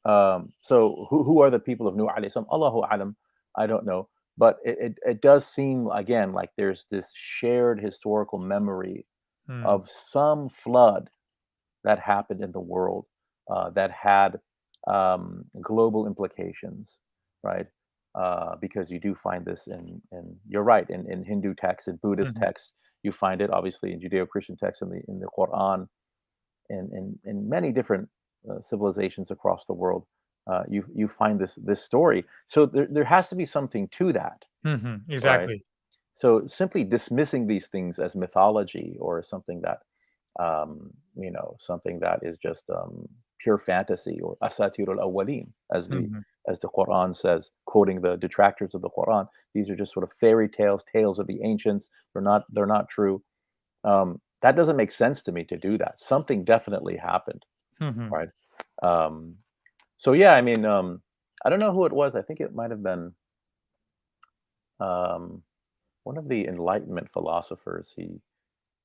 [0.04, 2.48] Um, so who, who are the people of Nuh alayhi salam?
[2.52, 3.16] Allahu alam.
[3.56, 4.08] I don't know,
[4.38, 9.06] but it, it, it does seem again like there's this shared historical memory
[9.48, 9.62] Hmm.
[9.64, 11.10] of some flood
[11.84, 13.06] that happened in the world
[13.52, 14.40] uh, that had
[14.88, 17.00] um, global implications,
[17.42, 17.66] right?
[18.14, 22.00] Uh, because you do find this in, in you're right in, in Hindu texts and
[22.00, 22.42] Buddhist Mhm.
[22.42, 22.72] texts.
[23.04, 25.88] You find it obviously in Judeo-Christian texts in the in the Quran,
[26.70, 28.08] and in, in many different
[28.50, 30.06] uh, civilizations across the world.
[30.50, 32.24] Uh, you you find this this story.
[32.48, 34.44] So there, there has to be something to that.
[34.64, 35.64] Mhm, Exactly.
[36.14, 39.80] So simply dismissing these things as mythology or something that,
[40.40, 43.08] um, you know, something that is just um,
[43.40, 46.24] pure fantasy or asatir al awwaleen, as the Mhm.
[46.48, 49.26] As the Quran says, quoting the detractors of the Quran.
[49.54, 51.88] These are just sort of fairy tales, tales of the ancients.
[52.12, 53.22] They're not they're not true.
[53.84, 55.98] Um, that doesn't make sense to me to do that.
[55.98, 57.44] Something definitely happened,
[57.80, 58.10] Mhm.
[58.10, 58.28] right?
[58.82, 59.36] Um,
[59.96, 61.02] so yeah, I mean, um,
[61.44, 62.14] I don't know who it was.
[62.14, 63.14] I think it might have been
[64.80, 65.42] um,
[66.04, 67.92] one of the Enlightenment philosophers.
[67.96, 68.20] He,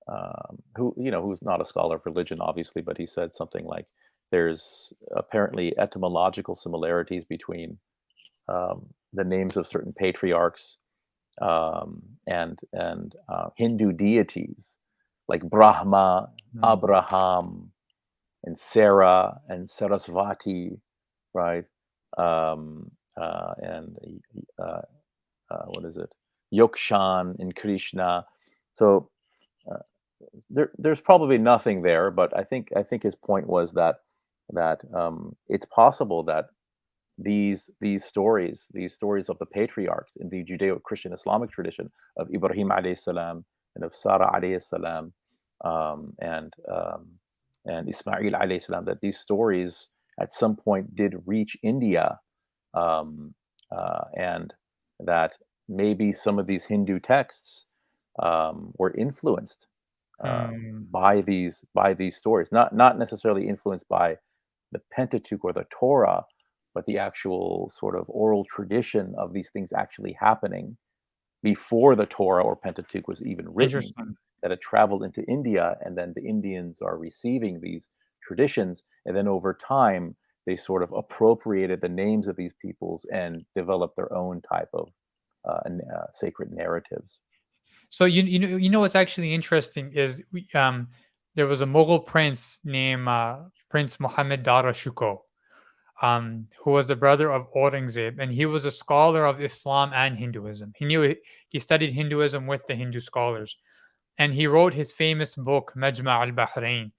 [0.07, 3.65] um, who you know, who's not a scholar of religion, obviously, but he said something
[3.65, 3.85] like,
[4.31, 7.79] "There's apparently etymological similarities between
[8.49, 10.77] um, the names of certain patriarchs
[11.41, 14.75] um, and and uh, Hindu deities
[15.29, 16.73] like Brahma, Mm.
[16.73, 17.71] Abraham,
[18.45, 20.79] and Sarah and Sarasvati,
[21.33, 21.65] right?
[22.17, 23.97] Um, uh, and
[24.61, 24.81] uh,
[25.51, 26.13] uh, what is it?
[26.53, 28.25] Yokshan and Krishna.
[28.73, 29.09] So
[29.71, 29.79] uh,
[30.49, 33.97] there, there's probably nothing there, but I think I think his point was that
[34.51, 36.45] that um, it's possible that
[37.17, 42.69] these these stories, these stories of the patriarchs in the Judeo-Christian Islamic tradition of Ibrahim
[42.69, 43.45] alayhi salam
[43.75, 45.13] and of Sarah alayhi salam
[45.65, 47.07] um, and um,
[47.65, 49.87] and Ismail alayhi salam, that these stories
[50.21, 52.19] at some point did reach India,
[52.73, 53.33] um,
[53.75, 54.53] uh, and
[54.99, 55.33] that
[55.69, 57.65] maybe some of these Hindu texts
[58.23, 59.67] um, were influenced
[60.23, 60.83] um, Hmm.
[60.91, 64.17] by these by these stories, not not necessarily influenced by
[64.71, 66.23] the Pentateuch or the Torah,
[66.73, 70.77] but the actual sort of oral tradition of these things actually happening
[71.41, 73.81] before the Torah or Pentateuch was even written
[74.41, 77.89] that it traveled into India, and then the Indians are receiving these
[78.25, 80.15] traditions, and then over time
[80.45, 84.89] they sort of appropriated the names of these peoples and developed their own type of
[85.47, 87.19] uh, uh, sacred narratives.
[87.89, 90.89] So you you know you know what's actually interesting is we, um
[91.35, 93.37] there was a Mughal prince named uh,
[93.69, 95.19] Prince Muhammad Dara Shuko,
[96.01, 100.17] um, who was the brother of Aurangzeb, and he was a scholar of Islam and
[100.17, 100.73] Hinduism.
[100.75, 101.15] He knew
[101.49, 103.57] he studied Hinduism with the Hindu scholars,
[104.17, 106.91] and he wrote his famous book Majma' al-Bahrain,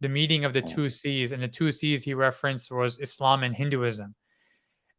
[0.00, 0.74] the meeting of the Mm.
[0.74, 4.14] two seas, and the two seas he referenced was Islam and Hinduism.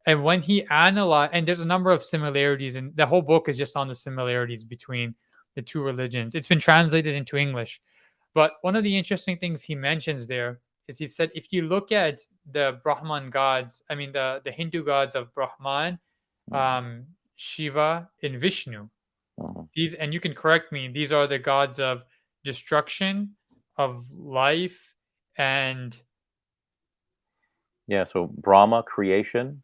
[0.06, 3.58] And when he analyzed, and there's a number of similarities, and the whole book is
[3.58, 5.14] just on the similarities between
[5.56, 6.34] the two religions.
[6.34, 7.80] It's been translated into English.
[8.36, 11.90] But one of the interesting things he mentions there is he said if you look
[11.90, 12.20] at
[12.52, 15.98] the Brahman gods, I mean the, the Hindu gods of Brahman,
[16.50, 16.54] Mhm.
[16.54, 17.06] um,
[17.36, 18.90] Shiva, and Vishnu,
[19.40, 19.68] Mhm.
[19.74, 22.04] these and you can correct me, these are the gods of
[22.44, 23.34] destruction,
[23.78, 24.94] of life,
[25.38, 25.98] and
[27.88, 29.62] Yeah, so Brahma, creation,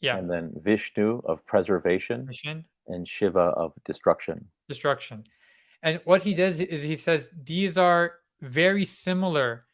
[0.00, 4.50] yeah, and then Vishnu of preservation, mission, and Shiva of destruction.
[4.68, 5.24] destruction.
[5.84, 9.66] And what he does is he says these are very similar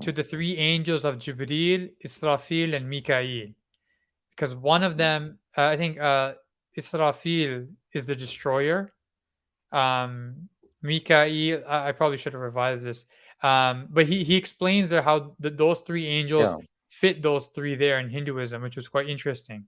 [0.00, 3.48] to the three angels of Jibril, Israfil, and Mikael.
[4.30, 6.34] Because one of them, uh, I think uh,
[6.78, 8.92] Israfil is the destroyer.
[9.72, 10.48] Um,
[10.82, 13.04] Mikael, I, I probably should have revised this.
[13.42, 16.58] Um, but he, he explains there how the, those three angels Yeah.
[16.88, 19.66] fit those three there in Hinduism, which was quite interesting.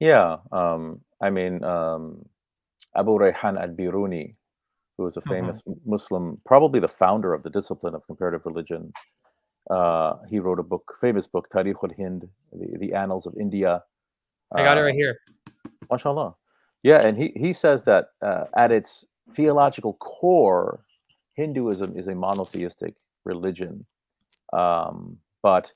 [0.00, 2.26] Yeah, um, I mean, um,
[2.96, 4.34] Abu Rayhan al-Biruni,
[4.96, 5.34] who was a Uh-huh.
[5.34, 8.92] famous Muslim, probably the founder of the discipline of comparative religion.
[9.70, 13.82] Uh, he wrote a book, famous book, Tarikh al-Hind, the, the Annals of India.
[14.52, 15.16] I got it Uh, right here.
[15.90, 16.34] mashallah.
[16.82, 20.84] Yeah, and he, he says that uh, at its theological core,
[21.34, 23.86] Hinduism is a monotheistic religion.
[24.52, 25.72] Um, but,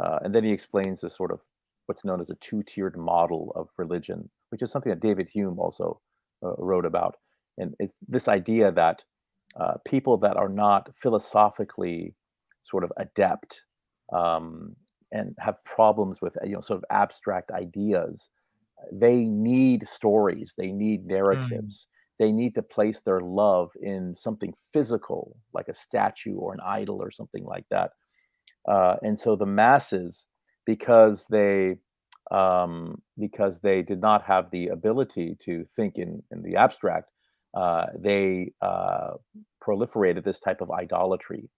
[0.00, 1.40] uh, and then he explains this sort of
[1.86, 5.58] what's known as a two tiered model of religion, which is something that David Hume
[5.58, 6.00] also
[6.44, 7.16] uh, wrote about.
[7.58, 9.04] And it's this idea that
[9.56, 12.14] uh, people that are not philosophically
[12.62, 13.60] sort of adept
[14.12, 14.76] um,
[15.12, 18.30] and have problems with you know sort of abstract ideas
[18.90, 21.86] they need stories they need narratives.
[22.18, 27.02] They need to place their love in something physical like a statue or an idol
[27.02, 27.90] or something like that.
[28.68, 30.26] Uh, and so the masses
[30.66, 31.76] because they
[32.30, 37.11] um, because they did not have the ability to think in in the abstract
[37.54, 39.12] uh, they uh,
[39.62, 41.50] proliferated this type of idolatry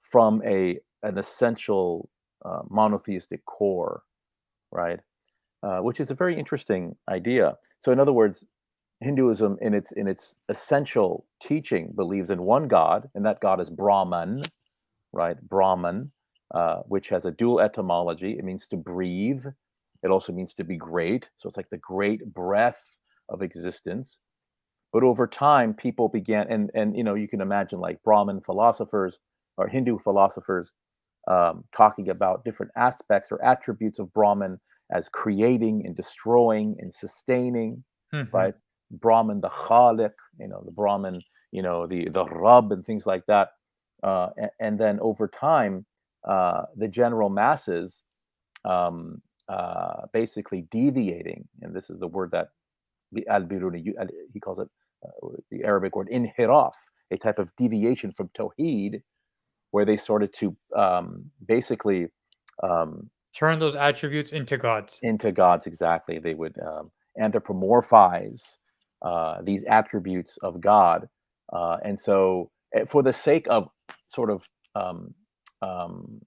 [0.00, 2.08] from a an essential
[2.44, 4.02] uh, monotheistic core
[4.72, 5.00] right
[5.64, 7.58] uh, which is a very interesting idea.
[7.80, 8.44] So, in other words,
[9.02, 13.70] Hinduism, in its in its essential teaching, believes in one God, and that God is
[13.70, 14.42] Brahman,
[15.12, 15.36] right?
[15.42, 16.12] Brahman,
[16.54, 18.32] uh, which has a dual etymology.
[18.38, 19.44] It means to breathe.
[20.02, 21.28] It also means to be great.
[21.36, 22.82] So it's like the great breath
[23.28, 24.20] of existence.
[24.92, 29.18] But over time, people began, and and you know, you can imagine like Brahmin philosophers
[29.58, 30.72] or Hindu philosophers
[31.28, 34.60] um, talking about different aspects or attributes of Brahman
[34.92, 38.30] as creating and destroying and sustaining, Mhm.
[38.32, 38.54] right?
[38.90, 41.20] Brahman, the Khaliq, you know, the Brahman,
[41.52, 43.50] you know, the the Rab and things like that.
[44.02, 45.84] Uh, and, and then over time,
[46.26, 48.02] uh, the general masses
[48.64, 52.48] um, uh, basically deviating, and this is the word that
[53.28, 53.84] Al-Biruni,
[54.32, 54.68] he calls it
[55.50, 56.72] the Arabic word inhiraf,
[57.10, 59.02] a type of deviation from Tawheed,
[59.70, 62.08] where they started to um, basically
[62.62, 64.98] um, Turn those attributes into gods.
[65.02, 66.90] into gods exactly they would um,
[67.20, 68.42] anthropomorphize
[69.02, 71.08] uh, these attributes of god
[71.52, 73.68] uh, and so eh, for the sake of
[74.08, 75.14] sort of um,
[75.62, 76.20] um,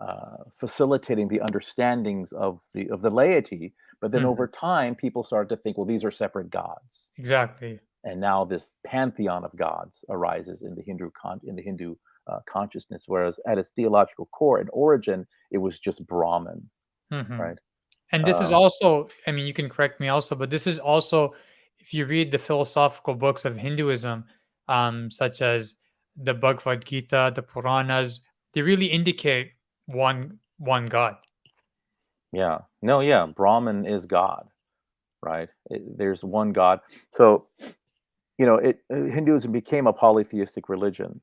[0.00, 4.26] uh, facilitating the understandings of the of the laity but then Mhm.
[4.26, 7.80] over time people started to think well these are separate gods Exactly.
[8.06, 11.94] And now this pantheon of gods arises in the hindu con- in the hindu
[12.28, 16.60] uh, consciousness whereas at its theological core and origin it was just brahman
[17.12, 17.38] Mhm.
[17.38, 17.58] right
[18.12, 20.78] And this is Um, also, I mean, you can correct me also, but this is
[20.78, 21.34] also,
[21.80, 24.24] if you read the philosophical books of Hinduism,
[24.68, 25.76] um, such as
[26.14, 28.20] the Bhagavad Gita, the Puranas,
[28.52, 29.52] they really indicate
[29.86, 31.16] one one God.
[32.32, 32.58] Yeah.
[32.80, 33.26] No, yeah.
[33.26, 34.48] Brahman is God,
[35.22, 35.48] right?
[35.70, 36.80] It, there's one God.
[37.12, 37.48] So,
[38.38, 41.20] you know, it uh, Hinduism became a polytheistic religion.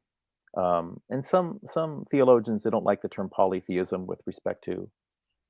[0.58, 4.92] Um, and some some theologians they don't like the term polytheism with respect to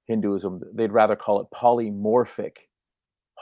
[0.08, 0.62] Hinduism.
[0.76, 2.58] They'd rather call it polymorphic,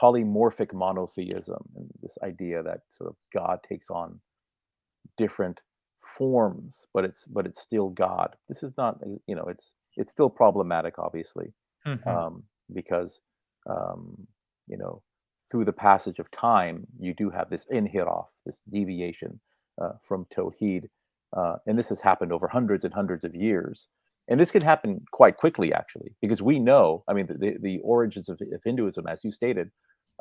[0.02, 4.20] polymorphic monotheism, and this idea that sort of God takes on
[5.16, 5.60] different
[6.18, 8.36] forms, but it's but it's still God.
[8.48, 11.52] This is not, uh, you know, it's it's still problematic, obviously
[11.86, 12.22] Mhm.
[12.24, 12.44] um,
[12.74, 13.20] because
[13.70, 14.26] um,
[14.68, 15.02] you know
[15.52, 19.38] through the passage of time you do have this inhiraf, this deviation
[19.80, 20.86] uh, from tawheed,
[21.36, 23.88] uh, and this has happened over hundreds and hundreds of years.
[24.28, 27.04] And this can happen quite quickly, actually, because we know.
[27.08, 29.70] I mean, the, the, origins of, of Hinduism, as you stated,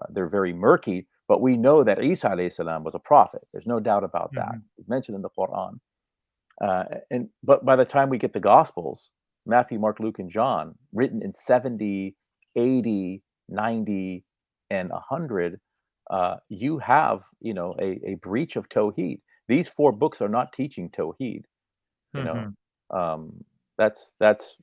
[0.02, 1.08] uh, they're very murky.
[1.28, 3.42] But we know that Isa alayhi salam was a prophet.
[3.54, 4.56] There's no doubt about that.
[4.56, 4.62] Mhm.
[4.78, 5.80] It's mentioned in the Quran.
[6.62, 9.12] Uh, and but by the time we get the Gospels,
[9.46, 12.16] Matthew, Mark, Luke, and John, written in 70,
[12.56, 14.24] 80, 90, and
[14.92, 15.60] 100,
[16.12, 19.20] uh, you have, you know, a, a breach of Tawheed.
[19.48, 21.44] These four books are not teaching Tawheed.
[22.16, 22.56] You know, Mhm.
[22.92, 23.44] um,
[23.78, 24.56] that's that's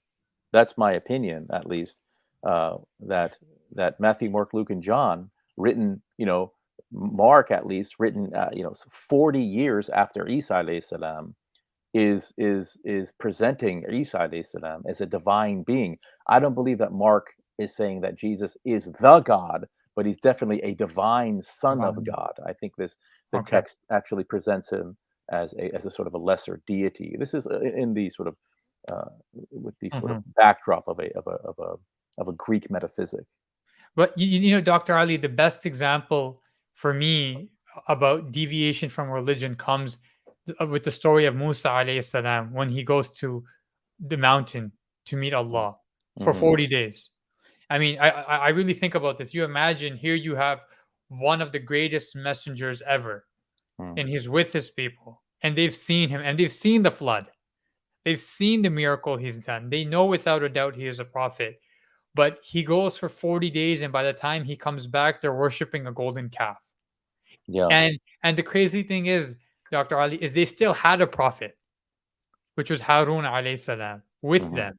[0.53, 2.01] that's my opinion, at least.
[2.47, 3.39] Uh, that
[3.75, 6.53] that Matthew, Mark, Luke, and John, written, you know,
[6.93, 11.35] Mark at least, written, uh, you know, 40 years after Isa salam,
[11.95, 15.99] is is is presenting Isa salam as a divine being.
[16.29, 17.29] I don't believe that Mark
[17.59, 19.67] is saying that Jesus is the God,
[19.99, 22.35] but he's definitely a divine son of God.
[22.51, 22.95] I think this
[23.33, 23.57] the Okay.
[23.57, 24.97] text actually presents him
[25.33, 27.17] as a as a sort of a lesser deity.
[27.23, 28.37] This is uh, in the sort of
[28.93, 29.11] uh,
[29.67, 30.17] with the sort Mhm.
[30.19, 31.71] of backdrop of a of a of a
[32.23, 33.25] of a Greek metaphysic.
[33.97, 34.95] But you, you know, Dr.
[34.97, 36.43] Ali, the best example
[36.75, 37.51] for me
[37.89, 39.99] about deviation from religion comes
[40.61, 43.45] uh, with the story of Musa alayhi salam when he goes to
[44.13, 44.73] the mountain
[45.07, 45.77] to meet Allah
[46.23, 46.39] for Mhm.
[46.45, 47.11] 40 days.
[47.71, 49.35] I mean, I, I really think about this.
[49.35, 50.61] You imagine here you have
[51.09, 53.25] one of the greatest messengers ever,
[53.81, 54.01] Mm.
[54.01, 57.31] and he's with his people, and they've seen him, and they've seen the flood.
[58.05, 59.71] They've seen the miracle he's done.
[59.71, 61.61] They know without a doubt he is a prophet.
[62.15, 65.87] But he goes for 40 days, and by the time he comes back, they're worshiping
[65.87, 66.57] a golden calf.
[67.47, 67.69] Yeah.
[67.69, 69.37] And and the crazy thing is,
[69.71, 69.99] Dr.
[70.01, 71.57] Ali, is they still had a prophet,
[72.57, 74.57] which was Harun alayhi salam, with Mhm.
[74.57, 74.79] them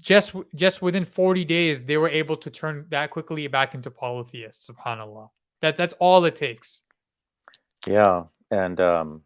[0.00, 4.68] just just within 40 days they were able to turn that quickly back into polytheists
[4.68, 5.28] subhanallah.
[5.60, 6.82] That that's all it takes.
[7.86, 9.22] Yeah and um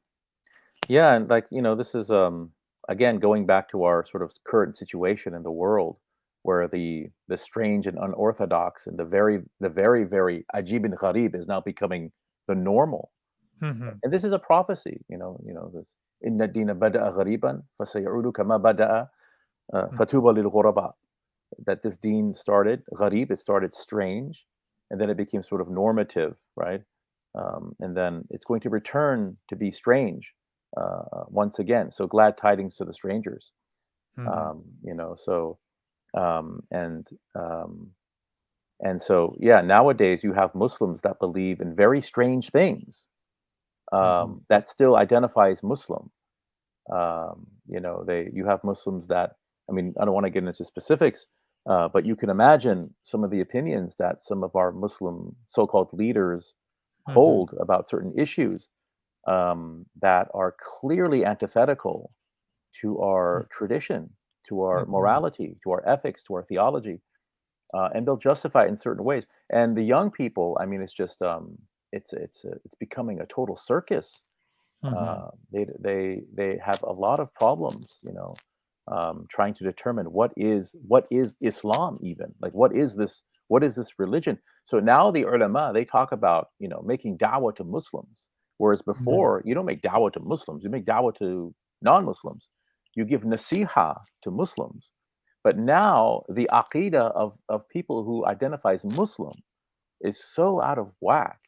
[0.89, 2.51] yeah and like you know this is um
[2.89, 5.97] again going back to our sort of current situation in the world
[6.43, 11.35] where the the strange and unorthodox and the very the very very ajib and gharib
[11.35, 12.11] is now becoming
[12.49, 13.11] the normal.
[13.63, 13.89] Mm-hmm.
[14.03, 15.89] and this is a prophecy you know you know this
[16.23, 19.09] inna dina bada'a ghariban fasayudu kama bada'a
[19.73, 19.97] uh, hmm.
[19.97, 20.93] Fatuba lil Ghuraba,
[21.65, 24.47] that this deen started, gharib, it started strange,
[24.91, 26.83] and then it became sort of normative, right?
[27.37, 30.33] Um, and then it's going to return to be strange
[30.77, 31.91] uh, once again.
[31.91, 33.53] So glad tidings to the strangers,
[34.19, 34.29] mm-hmm.
[34.29, 35.15] um, you know.
[35.17, 35.59] So
[36.17, 37.91] um, and um,
[38.81, 43.09] and so yeah, nowadays you have Muslims that believe in very strange things
[43.93, 44.33] um, mm-hmm.
[44.49, 46.11] that still identifies Muslim.
[46.93, 49.33] Um, you know, they you have Muslims that
[49.69, 51.27] I mean, I don't want to get into specifics,
[51.69, 55.93] uh, but you can imagine some of the opinions that some of our Muslim so-called
[55.93, 56.55] leaders
[57.09, 57.43] Mhm.
[57.43, 58.69] hold about certain issues
[59.27, 62.13] um, that are clearly antithetical
[62.81, 64.17] to our tradition,
[64.49, 64.87] to our Mhm.
[64.87, 67.01] morality, to our ethics, to our theology,
[67.75, 69.27] uh, and they'll justify it in certain ways.
[69.51, 71.59] And the young people, I mean, it's just um,
[71.93, 74.25] it's it's uh, it's becoming a total circus.
[74.83, 74.97] Mhm.
[74.97, 78.35] Uh, they they they have a lot of problems, you know,
[78.89, 83.65] um, trying to determine what is what is Islam even like what is this what
[83.65, 84.39] is this religion.
[84.65, 88.29] So now the ulama they talk about you know making dawah to Muslims,
[88.59, 92.49] whereas before you don't make dawah to Muslims, you make dawah to non-Muslims.
[92.97, 94.91] You give nasiha to Muslims.
[95.45, 99.35] But now the aqidah of, of people who identify as Muslim
[100.03, 101.39] is so out of whack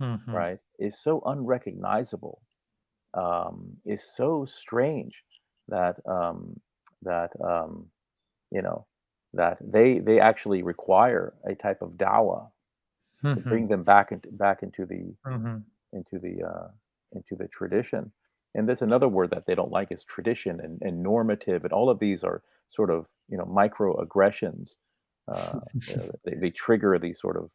[0.00, 0.32] Mhm.
[0.34, 2.42] right, is so unrecognizable,
[3.14, 5.14] um, is so strange
[5.68, 6.60] that um,
[7.02, 7.86] that um,
[8.50, 8.86] you know
[9.34, 12.48] that they they actually require a type of dawah
[13.34, 13.42] to Mhm.
[13.42, 15.64] bring them back into back into the Mhm.
[15.92, 16.68] into the uh,
[17.12, 18.12] into the tradition.
[18.54, 21.90] And there's another word that they don't like is tradition and, and normative, and all
[21.90, 24.70] of these are sort of you know microaggressions.
[25.28, 27.50] Uh, you know, they, they trigger these sort of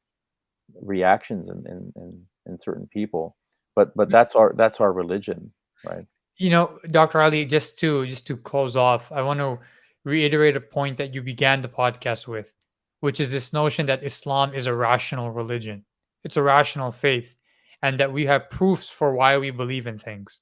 [0.81, 3.37] reactions in, in, in, in certain people.
[3.75, 6.05] But but that's our that's our religion, right?
[6.37, 9.57] You know dr ali just to just to close off i want to
[10.03, 12.53] reiterate a point that you began the podcast with
[12.99, 15.83] which is this notion that islam is a rational religion.
[16.23, 17.35] It's a rational faith
[17.83, 20.41] and that we have proofs for why we believe in things.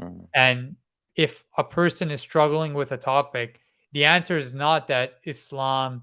[0.00, 0.26] Mhm.
[0.34, 0.76] and
[1.16, 3.60] if a person is struggling with a topic
[3.92, 6.02] the answer is not that islam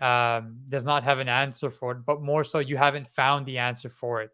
[0.00, 3.58] um, does not have an answer for it but more so you haven't found the
[3.58, 4.30] answer for it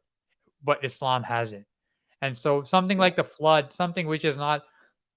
[0.62, 1.64] but islam has it
[2.24, 4.62] and so something like the flood, something which is not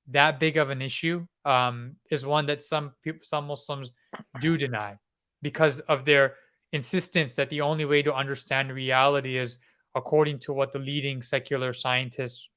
[0.10, 3.94] that big of an issue, um, is one that some people, some Muslims
[4.42, 4.98] do deny
[5.42, 6.34] because of their
[6.74, 9.58] insistence that the only way to understand reality is
[9.96, 12.50] according to what the leading secular scientists,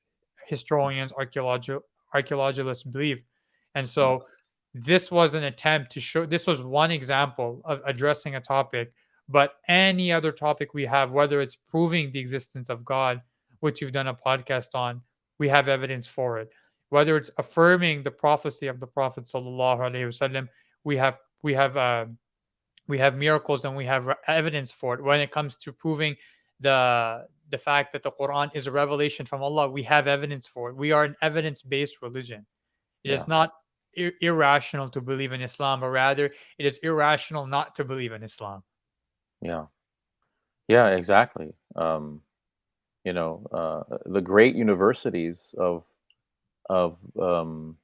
[0.49, 1.83] historians, archaeological
[2.13, 3.23] archaeologists believe.
[3.77, 4.25] And so
[4.75, 8.93] this was an attempt to show this was one example of addressing a topic,
[9.29, 13.23] but any other topic we have, whether it's proving the existence of God,
[13.61, 15.03] which you've done a podcast on,
[15.39, 16.53] we have evidence for it.
[16.91, 20.49] Whether it's affirming the prophecy of the Prophet sallallahu alaihi wasallam,
[20.85, 22.07] we have we have uh,
[22.89, 25.03] we have miracles and we have evidence for it.
[25.03, 26.17] When it comes to proving
[26.59, 30.71] the the fact that the Quran is a revelation from Allah, we have evidence for
[30.71, 30.77] it.
[30.77, 32.47] We are an evidence based religion.
[33.05, 33.25] It is Yeah.
[33.29, 33.55] not
[33.95, 36.27] ir- irrational to believe in Islam, but rather
[36.59, 38.63] it is irrational not to believe in Islam.
[39.41, 39.67] Yeah,
[40.69, 41.55] yeah, exactly.
[41.77, 42.23] Um,
[43.05, 45.85] you know, uh, the great universities of
[46.69, 47.77] of um,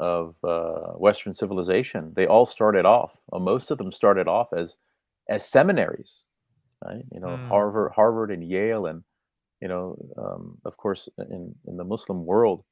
[0.00, 3.18] of uh, Western civilization, they all started off.
[3.32, 4.76] Uh, most of them started off as
[5.28, 6.24] as seminaries,
[6.84, 7.04] right?
[7.12, 7.48] You know, Mm.
[7.48, 9.04] Harvard, Harvard, and Yale, and
[9.60, 12.64] you know, um, of course, in in the Muslim world,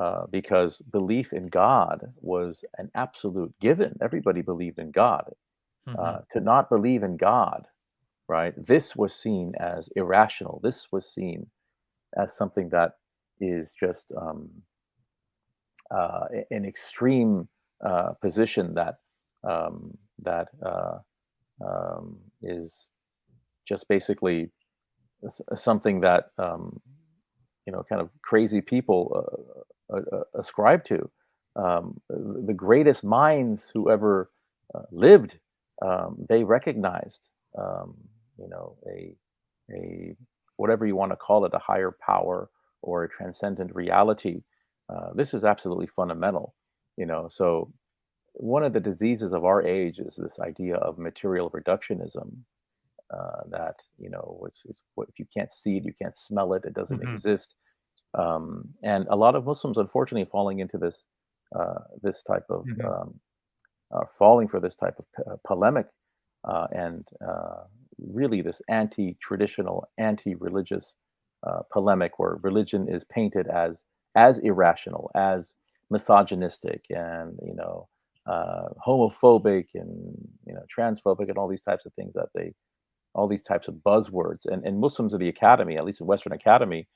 [0.00, 3.96] uh, because belief in God was an absolute given.
[4.02, 5.32] Everybody believed in God.
[5.98, 7.66] Uh, hmm to not believe in God,
[8.30, 8.54] right?
[8.56, 10.60] This was seen as irrational.
[10.62, 11.48] This was seen
[12.16, 12.92] as something that
[13.40, 14.50] is just um,
[15.90, 17.48] uh, an extreme
[17.84, 18.96] uh, position that
[19.48, 20.98] um, that uh,
[21.64, 22.88] um, is
[23.68, 24.50] just basically
[25.54, 26.80] something that um,
[27.66, 29.02] you know kind of crazy people
[29.92, 31.10] uh, uh, uh, ascribe to.
[31.56, 34.30] Um, the greatest minds who ever
[34.92, 35.38] lived,
[35.82, 37.28] um, they recognized
[37.58, 37.96] um,
[38.40, 39.14] you know a
[39.72, 40.16] a
[40.56, 42.50] whatever you want to call it, a higher power
[42.82, 44.42] or a transcendent reality.
[44.88, 46.54] Uh, this is absolutely fundamental,
[46.96, 47.28] you know.
[47.28, 47.72] So
[48.34, 52.38] one of the diseases of our age is this idea of material reductionism,
[53.14, 56.74] uh, that you know what if you can't see it you can't smell it it
[56.74, 57.54] doesn't hmm exist
[58.18, 61.06] um, and a lot of muslims unfortunately falling into this
[61.58, 63.20] uh, this type of hmm um,
[63.94, 65.86] uh, falling for this type of p- uh, polemic
[66.48, 67.64] uh, and uh,
[68.12, 70.96] really this anti-traditional anti-religious
[71.46, 75.54] uh, polemic where religion is painted as as irrational as
[75.90, 77.88] misogynistic and you know
[78.26, 80.14] uh, homophobic and
[80.46, 82.52] you know transphobic and all these types of things that they
[83.14, 84.46] all these types of buzzwords.
[84.46, 86.86] And, and muslims of the academy at least in western academy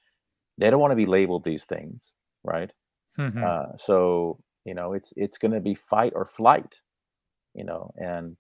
[0.59, 2.13] they don't want to be labeled these things
[2.45, 2.71] right?
[3.17, 6.75] Hmm uh, so you know it's it's going to be fight or flight
[7.55, 8.37] you know and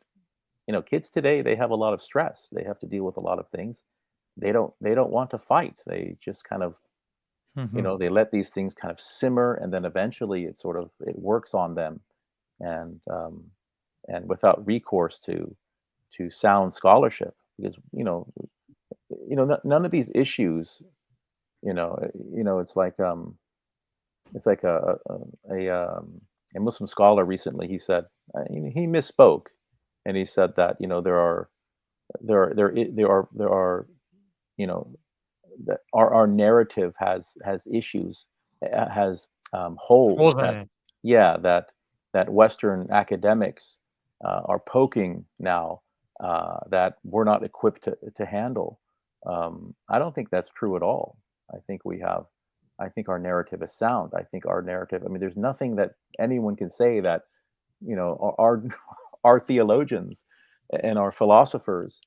[0.67, 2.49] you know kids today they have a lot of stress.
[2.53, 3.85] They have to deal with a lot of things.
[4.37, 5.81] They don't they don't want to fight.
[5.87, 6.77] They just kind of
[7.73, 10.77] you hmm know they let these things kind of simmer and then eventually it sort
[10.79, 12.01] of it works on them.
[12.61, 13.45] And um,
[14.09, 15.57] and without recourse to
[16.17, 18.27] to sound scholarship because you know
[19.29, 20.83] you know n- none of these issues
[21.63, 21.99] you know
[22.35, 23.37] you know it's like um
[24.35, 26.21] it's like a a, a, um,
[26.57, 28.05] a muslim scholar recently he said
[28.37, 29.47] uh, he misspoke
[30.05, 31.49] and he said that you know there are
[32.21, 33.87] there are there there are there are
[34.57, 34.89] you know
[35.67, 38.27] that our, our narrative has has issues
[38.73, 40.69] uh, has um, holes that
[41.03, 41.73] yeah that
[42.13, 43.79] that western academics
[44.25, 45.81] uh, are poking now
[46.21, 48.81] uh, that we're not equipped to, to handle.
[49.27, 51.17] Um, i don't think that's true at all.
[51.53, 52.25] I think we have
[52.79, 54.13] i think our narrative is sound.
[54.17, 57.23] I think our narrative i mean there's nothing that anyone can say that
[57.81, 58.63] you know our
[59.25, 60.25] our, theologians
[60.83, 62.01] and our philosophers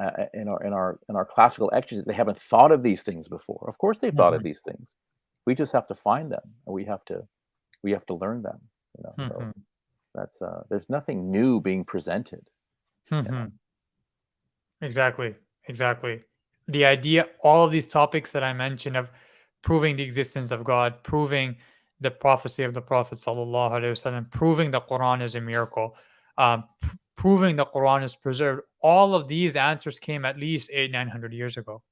[0.00, 3.28] uh, in our in our in our classical exegesis, they haven't thought of these things
[3.28, 3.64] before.
[3.68, 4.94] Of course, they've thought of hmm these things.
[5.46, 7.22] We just have to find them, and we have to
[7.82, 8.58] we have to learn them.
[8.96, 9.60] You know, so hmm
[10.14, 12.44] that's uh, there's nothing new being presented.
[13.10, 13.44] You know, hmm
[14.82, 15.34] Exactly.
[15.68, 16.22] Exactly.
[16.68, 19.10] The idea, all of these topics that I mentioned of
[19.62, 21.56] proving the existence of God, proving
[22.00, 25.96] the prophecy of the Prophet sallallahu alaihi wasallam, proving the Quran is a miracle,
[26.38, 28.62] um, p- proving the Quran is preserved.
[28.80, 31.82] All of these answers came at least eight, nine hundred years ago,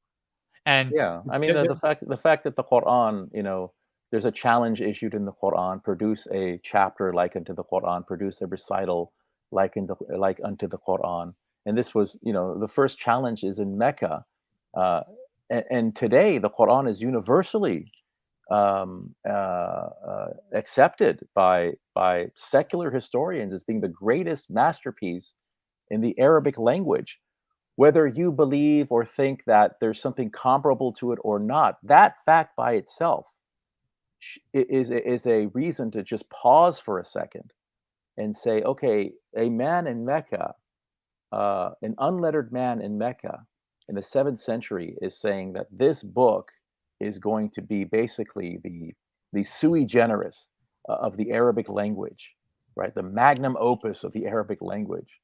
[0.67, 1.23] and yeah.
[1.31, 3.73] I mean, the, the fact the fact that the Quran, you know,
[4.11, 8.41] there's a challenge issued in the Quran: produce a chapter like unto the Quran, produce
[8.41, 9.13] a recital
[9.53, 11.35] like unto like unto the Quran.
[11.67, 14.25] And this was, you know, the first challenge is in Mecca.
[14.73, 15.03] Uh,
[15.51, 17.93] and, and today, the Quran is universally
[18.51, 25.35] um, uh, uh, accepted by by secular historians as being the greatest masterpiece
[25.91, 27.19] in the Arabic language.
[27.77, 32.57] Whether you believe or think that there's something comparable to it or not, that fact
[32.57, 33.27] by itself
[34.53, 37.53] is is a reason to just pause for a second
[38.17, 40.55] and say, okay, a man in Mecca,
[41.33, 43.47] uh, an unlettered man in Mecca
[43.89, 46.51] in the seventh century, is saying that this book
[47.01, 48.95] is going to be basically the
[49.33, 50.49] the sui generis
[50.89, 52.35] uh, of the Arabic language,
[52.77, 52.95] right?
[52.95, 55.21] The magnum opus of the Arabic language,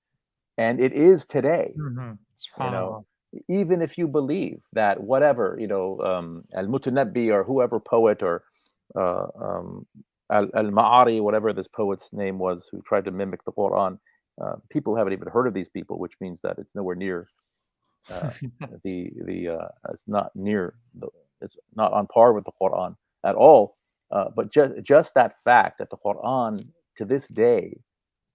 [0.58, 1.74] and it is today.
[1.78, 2.18] Mhm.
[2.60, 3.06] You know,
[3.48, 8.44] even if you believe that whatever you know, um, Al Mutanabbi or whoever poet or
[8.96, 9.86] uh, um,
[10.30, 13.98] Al Al Ma'ari, whatever this poet's name was, who tried to mimic the Quran,
[14.42, 17.28] uh, people haven't even heard of these people, which means that it's nowhere near
[18.10, 18.30] uh,
[18.84, 21.08] the the uh, it's not near the
[21.40, 23.76] it's not on par with the Quran at all.
[24.10, 26.60] Uh, but just just that fact that the Quran
[26.96, 27.78] to this day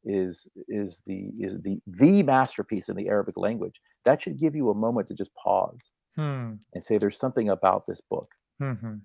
[0.05, 4.69] is is the is the the masterpiece in the Arabic language that should give you
[4.71, 6.55] a moment to just pause Hmm.
[6.73, 8.29] and say there's something about this book
[8.59, 9.01] Mhm.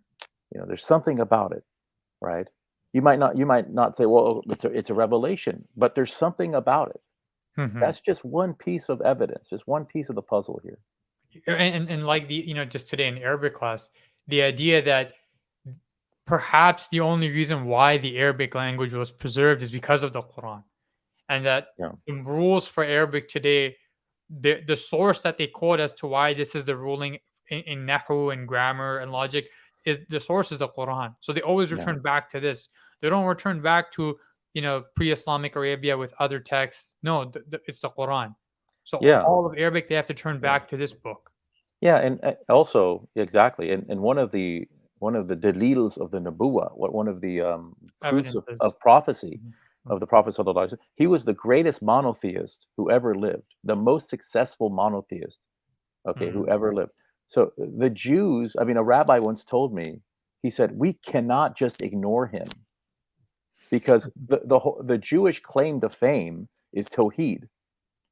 [0.53, 1.65] you know there's something about it
[2.21, 2.49] right
[2.93, 6.15] you might not you might not say well it's a, it's a revelation but there's
[6.15, 7.01] something about it
[7.57, 7.81] Mhm.
[7.81, 10.79] that's just one piece of evidence just one piece of the puzzle here
[11.47, 13.91] And, and like the you know just today in Arabic class,
[14.29, 15.13] the idea that
[16.27, 20.63] perhaps the only reason why the Arabic language was preserved is because of the Quran,
[21.29, 21.93] and that Yeah.
[22.07, 23.77] the rules for Arabic today,
[24.41, 27.19] the the source that they quote as to why this is the ruling
[27.51, 29.49] in, in Nahu and grammar and logic
[29.85, 31.15] is the source is the Quran.
[31.21, 31.77] So they always Yeah.
[31.79, 32.69] return back to this.
[33.01, 34.19] They don't return back to
[34.55, 36.95] you know pre-Islamic Arabia with other texts.
[37.03, 38.35] No, th- th- it's the Quran.
[38.87, 39.23] So Yeah.
[39.25, 41.31] all of Arabic they have to turn back to this book.
[41.81, 44.67] Yeah, and uh, also exactly, and, and one of the
[44.99, 48.79] one of the delils of the Nabuwa, what one of the um, proofs of, of
[48.81, 49.53] prophecy Mhm.
[49.89, 54.71] of the Prophet sallallahu he was the greatest monotheist who ever lived, the most successful
[54.71, 55.39] monotheist,
[56.09, 56.49] okay, who Mhm.
[56.49, 56.93] ever lived.
[57.29, 60.01] So the Jews, I mean, a rabbi once told me,
[60.43, 62.49] he said, we cannot just ignore him
[63.71, 67.49] because the the, whole, the Jewish claim to fame is Tawheed.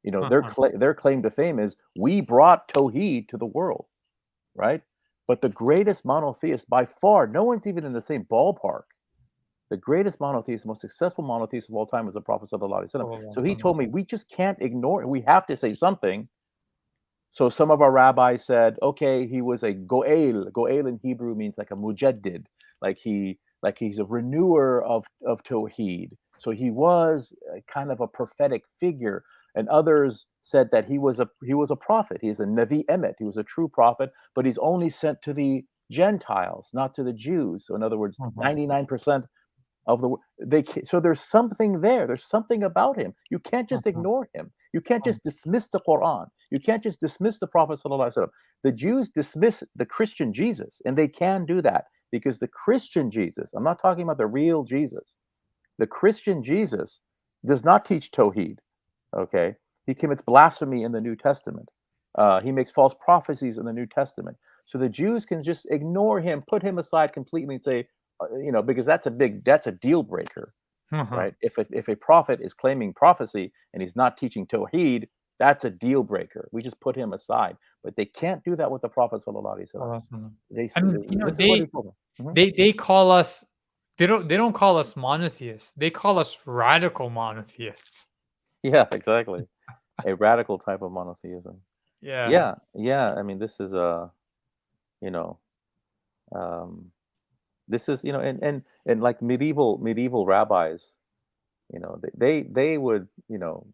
[0.05, 0.51] You know, their Uh-huh.
[0.55, 3.87] cla- their claim to fame is we brought Tawheed to the world,
[4.55, 4.83] right?
[5.29, 8.85] But the greatest monotheist by far, no one's even in the same ballpark.
[9.71, 12.95] The greatest monotheist, the most successful monotheist of all time was the Prophet sallallahu alaihi
[12.95, 13.09] wasallam.
[13.31, 15.09] So he Sallallahu told me we just can't ignore it.
[15.09, 16.29] We have to say something.
[17.31, 20.47] So some of our rabbis said, okay, he was a goel.
[20.53, 22.47] Goel in Hebrew means like a mujaddid,
[22.83, 26.11] like he like he's a renewer of of Tawheed.
[26.39, 27.35] So he was
[27.69, 29.25] kind of a prophetic figure.
[29.57, 32.19] And others said that he was a he was a prophet.
[32.23, 33.15] He's a Navi Emet.
[33.19, 37.13] He was a true prophet, but he's only sent to the Gentiles, not to the
[37.13, 37.67] Jews.
[37.67, 38.35] So in other words, Mhm.
[38.43, 39.25] 99%
[39.89, 43.89] of the they so there's something there there's something about him you can't just Mhm.
[43.89, 45.05] ignore him you can't Mhm.
[45.05, 48.31] just dismiss the quran you can't just dismiss the prophet sallallahu alaihi wasallam
[48.65, 53.55] the jews dismiss the christian jesus and they can do that because the christian jesus
[53.55, 55.17] i'm not talking about the real jesus
[55.79, 57.01] the christian jesus
[57.47, 58.59] does not teach tawheed
[59.17, 59.55] okay?
[59.87, 61.71] He commits blasphemy in the new testament.
[62.17, 64.37] Uh, he makes false prophecies in the new testament.
[64.67, 67.87] So the jews can just ignore him put him aside completely and say
[68.21, 70.55] uh, you know because that's a big that's a deal breaker
[70.93, 71.11] Mhm.
[71.11, 71.35] right?
[71.41, 75.09] If a, if a prophet is claiming prophecy and he's not teaching tawheed
[75.41, 76.49] that's a deal breaker.
[76.53, 77.57] We just put him aside.
[77.83, 80.03] But they can't do that with the prophet sallallahu alaihi wasallam.
[80.13, 82.33] Sallallahu they I mean, you know, this is what they- mm-hmm.
[82.35, 83.45] they they call us
[83.99, 85.73] they don't they don't call us monotheists.
[85.77, 88.07] They call us radical monotheists
[88.65, 89.47] yeah exactly.
[90.05, 91.61] A radical type of monotheism.
[92.03, 92.29] Yeah.
[92.29, 94.11] Yeah yeah i mean this is a
[95.01, 95.39] you know
[96.35, 96.91] um
[97.69, 100.93] this is you know and and and like medieval medieval rabbis
[101.73, 103.67] you know they they, would you know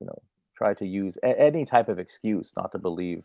[0.00, 0.18] you know
[0.56, 3.22] try to use a- any type of excuse not to believe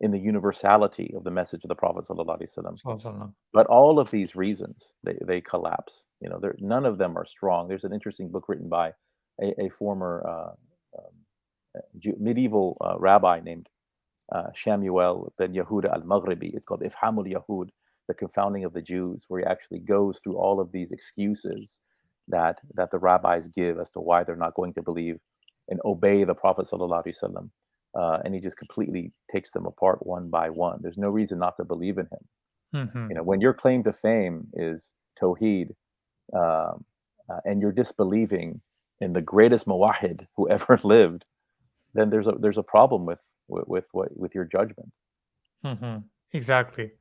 [0.00, 2.76] in the universality of the message of the prophet sallallahu alaihi wasallam.
[2.82, 3.32] Sallallahu.
[3.52, 6.04] but all of these reasons they, they collapse.
[6.20, 7.68] You know there none of them are strong.
[7.68, 8.92] There's an interesting book written by
[9.42, 10.52] a, a former uh,
[10.98, 11.14] um,
[11.98, 13.68] Jew, medieval uh, rabbi named
[14.32, 16.54] uh, Shamuel ben Yehuda al-Maghribi.
[16.54, 17.68] It's called Ifhamul Yahud
[18.08, 21.80] the confounding of the Jews where he actually goes through all of these excuses
[22.28, 25.18] that that the rabbis give as to why they're not going to believe
[25.68, 27.50] and obey the prophet sallallahu alaihi wasallam
[27.98, 30.78] uh, and he just completely takes them apart one by one.
[30.82, 32.24] There's no reason not to believe in him.
[32.74, 33.08] Mhm.
[33.08, 35.70] you know when your claim to fame is tawheed
[36.34, 36.84] um,
[37.30, 38.60] uh, and you're disbelieving
[39.00, 41.24] in the greatest muwahid who ever lived
[41.94, 44.92] then there's a there's a problem with with with, with your judgment
[45.64, 46.04] Mhm.
[46.32, 46.92] Exactly.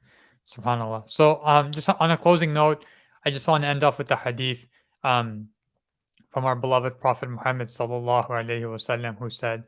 [0.48, 1.10] Subhanallah.
[1.10, 2.86] So, um, just on a closing note,
[3.26, 4.68] I just want to end off with the hadith
[5.04, 5.50] um,
[6.32, 9.64] from our beloved Prophet Muhammad sallallahu alaihi wasallam, who said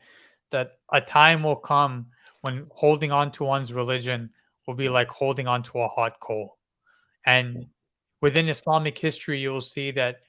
[0.51, 2.07] that a time will come
[2.41, 4.29] when holding on to one's religion
[4.65, 6.57] will be like holding on to a hot coal.
[7.25, 7.65] And
[8.21, 10.21] within Islamic history, you will see that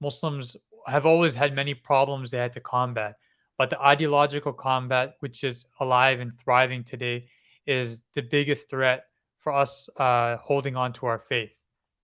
[0.00, 0.56] Muslims
[0.86, 3.16] have always had many problems they had to combat.
[3.58, 7.28] But the ideological combat, which is alive and thriving today,
[7.66, 9.04] is the biggest threat
[9.38, 11.52] for us uh, holding on to our faith.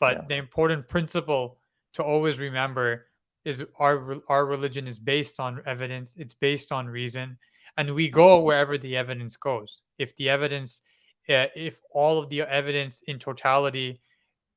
[0.00, 0.24] But Yeah.
[0.28, 1.58] the important principle
[1.94, 3.06] to always remember
[3.44, 6.14] is our our religion is based on evidence.
[6.16, 7.38] It's based on reason,
[7.76, 9.82] and we go wherever the evidence goes.
[9.98, 10.80] If the evidence,
[11.28, 14.00] uh, if all of the evidence in totality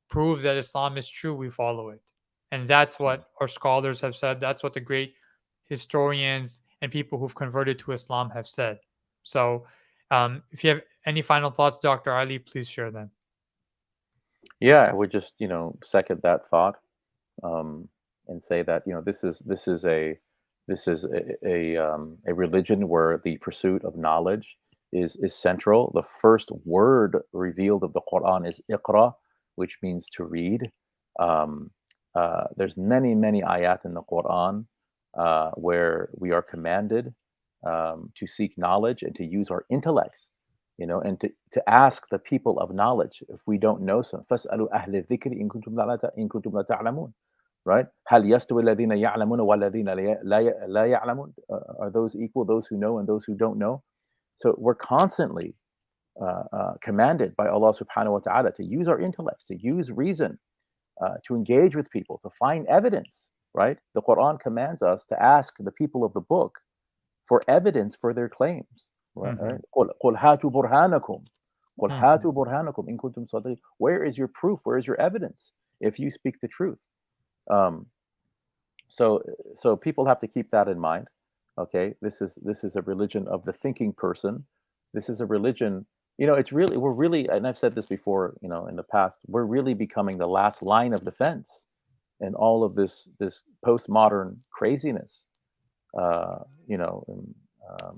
[0.07, 2.01] proves that Islam is true, we follow it,
[2.55, 4.39] and that's what our scholars have said.
[4.39, 5.15] That's what the great
[5.69, 8.79] historians and people who've converted to Islam have said.
[9.23, 9.65] So,
[10.11, 12.13] um, if you have any final thoughts, Dr.
[12.13, 13.11] Ali, please share them.
[14.61, 16.77] yeah i would just you know second that thought
[17.43, 17.89] um,
[18.29, 20.17] and say that you know this is this is a
[20.67, 24.57] this is a a, um, a religion where the pursuit of knowledge
[24.93, 29.13] is is central the first word revealed of the quran is iqra
[29.55, 30.61] which means to read
[31.19, 31.71] um,
[32.14, 34.64] uh, there's many many ayat in the quran
[35.18, 37.14] uh, where we are commanded
[37.66, 40.30] um, to seek knowledge and to use our intellects
[40.78, 44.24] you know, and to, to ask the people of knowledge if we don't know some.
[44.30, 47.12] فَاسْأَلُوا أَهْلَ الذِّكْرِ إِن كُنتُمْ لَا تَ- إِن كُنتُم لَا تَعْلَمُونَ
[47.66, 47.86] Right?
[48.08, 51.34] هل يستوي الذين يعلمون والذين لا لا- لا يعلمون?
[51.52, 53.82] Uh, are those equal, those who know and those who don't know?
[54.36, 55.54] So we're constantly
[56.20, 60.38] uh, uh, commanded by Allah subhanahu wa ta'ala to use our intellect, to use reason,
[61.01, 63.77] uh, to engage with people, to find evidence, right?
[63.93, 66.59] The Quran commands us to ask the people of the book
[67.25, 68.91] for evidence for their claims.
[69.13, 69.35] Right?
[69.35, 69.45] Mm-hmm.
[71.91, 71.99] mm-hmm.
[73.77, 74.61] Where is your proof?
[74.63, 75.51] Where is your evidence
[75.81, 76.85] if you speak the truth?
[77.51, 77.87] Um,
[78.87, 79.21] so,
[79.57, 81.07] so people have to keep that in mind.
[81.57, 84.45] Okay, this is this is a religion of the thinking person.
[84.93, 85.85] This is a religion
[86.17, 88.35] you know, it's really we're really, and I've said this before.
[88.41, 91.65] You know, in the past, we're really becoming the last line of defense
[92.21, 95.25] in all of this this postmodern craziness.
[95.99, 97.05] Uh, you know,
[97.69, 97.97] um,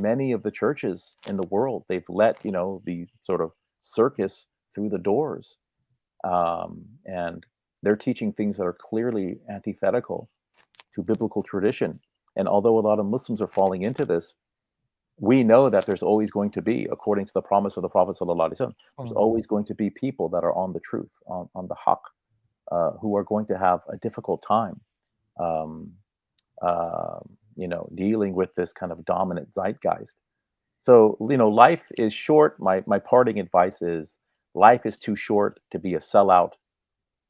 [0.00, 4.46] many of the churches in the world they've let you know the sort of circus
[4.74, 5.56] through the doors,
[6.24, 7.46] um, and
[7.82, 10.28] they're teaching things that are clearly antithetical
[10.94, 12.00] to biblical tradition.
[12.36, 14.34] And although a lot of Muslims are falling into this,
[15.18, 18.16] we know that there's always going to be, according to the promise of the Prophet,
[18.18, 19.16] sallallahu alaihi wasallam, there's Mhm.
[19.16, 22.00] always going to be people that are on the truth, on, on the haq,
[22.72, 24.80] uh, who are going to have a difficult time,
[25.40, 25.92] um,
[26.62, 27.20] uh,
[27.56, 30.20] you know, dealing with this kind of dominant zeitgeist.
[30.78, 32.60] So, you know, life is short.
[32.60, 34.18] My, my parting advice is
[34.54, 36.52] life is too short to be a sellout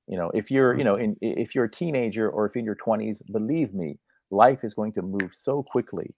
[0.08, 2.66] you know if you're you know in if you're a teenager or if you're in
[2.66, 3.98] your 20s believe me
[4.30, 6.14] life is going to move so quickly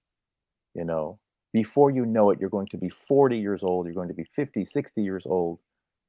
[0.74, 1.18] you know
[1.62, 4.24] before you know it you're going to be 40 years old you're going to be
[4.24, 5.58] 50 60 years old.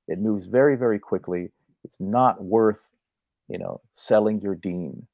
[0.09, 1.51] It moves very very quickly.
[1.85, 2.89] It's not worth
[3.47, 5.07] you know selling your dean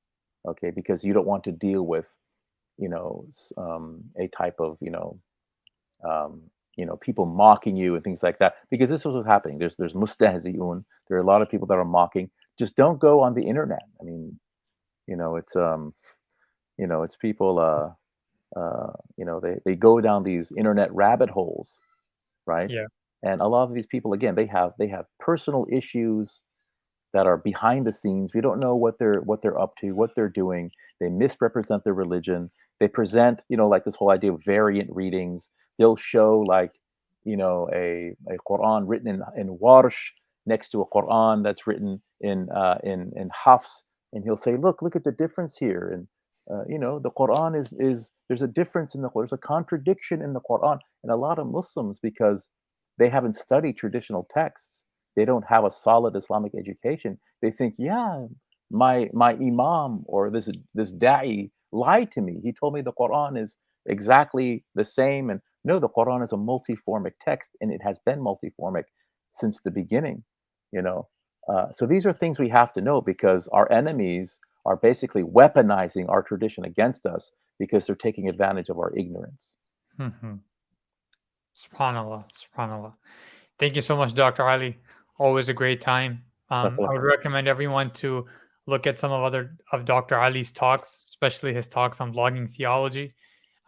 [0.48, 2.10] okay because you don't want to deal with
[2.80, 3.28] you know
[3.58, 5.20] um, a type of you know
[6.10, 6.42] um,
[6.78, 9.60] you know people mocking you and things like that because this is what's happening.
[9.60, 12.32] There's there's mustahzi'un there are a lot of people that are mocking.
[12.58, 13.84] Just don't go on the internet.
[14.02, 14.40] I mean
[15.06, 15.94] you know it's um
[16.80, 17.90] you know it's people uh
[18.56, 21.80] uh you know they they go down these internet rabbit holes
[22.48, 22.72] right?
[22.72, 22.88] Yeah.
[23.24, 26.42] and a lot of these people again they have they have personal issues
[27.14, 28.34] that are behind the scenes.
[28.34, 30.72] We don't know what they're what they're up to what they're doing.
[31.00, 32.52] They misrepresent their religion.
[32.80, 35.50] They present you know like this whole idea of variant readings.
[35.80, 36.72] They'll show like
[37.24, 40.12] you know a, a quran written in in warsh
[40.46, 43.84] next to a quran that's written in uh in in hafs.
[44.14, 45.90] And he'll say look look at the difference here.
[45.94, 46.08] And
[46.52, 49.38] uh, you know the quran is is there's a difference in the Quran, there's a
[49.38, 50.80] contradiction in the quran.
[51.04, 52.50] And a lot of muslims because
[52.98, 54.84] they haven't studied traditional texts
[55.16, 58.26] they don't have a solid islamic education they think yeah
[58.72, 62.40] my my imam or this this da'i lied to me.
[62.44, 63.58] He told me the quran is
[63.88, 65.30] exactly the same.
[65.30, 68.86] And no the quran is a multiformic text and it has been multiformic
[69.32, 70.24] since the beginning
[70.74, 71.10] you know?
[71.52, 76.08] Uh, so these are things we have to know because our enemies are basically weaponizing
[76.10, 79.58] our tradition against us because they're taking advantage of our ignorance
[80.00, 80.40] Mhm.
[81.56, 82.94] Subhanallah, subhanallah.
[83.60, 84.44] Thank you so much, Dr.
[84.44, 84.80] Ali.
[85.20, 86.24] Always a great time.
[86.50, 88.26] Um, I would recommend everyone to
[88.66, 90.18] look at some of other of Dr.
[90.20, 93.14] Ali's talks, especially his talks on blogging theology.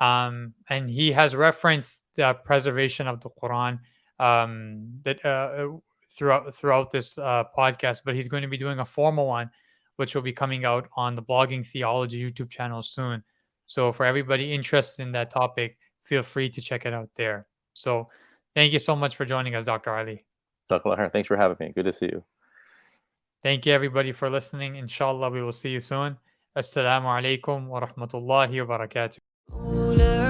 [0.01, 3.79] Um, and he has referenced the preservation of the Quran
[4.19, 5.77] um, that uh,
[6.09, 8.01] throughout throughout this uh, podcast.
[8.03, 9.49] But he's going to be doing a formal one,
[9.97, 13.23] which will be coming out on the Blogging Theology YouTube channel soon.
[13.67, 17.47] So, for everybody interested in that topic, feel free to check it out there.
[17.73, 18.09] So,
[18.53, 19.95] thank you so much for joining us, Dr.
[19.95, 20.25] Ali.
[20.69, 21.09] Dr.
[21.11, 21.73] Thanks for having me.
[21.73, 22.23] Good to see you.
[23.43, 24.75] Thank you, everybody, for listening.
[24.75, 26.17] Inshallah, we will see you soon.
[26.57, 30.24] Assalamu alaikum wa rahmatullahi wa barakatuh.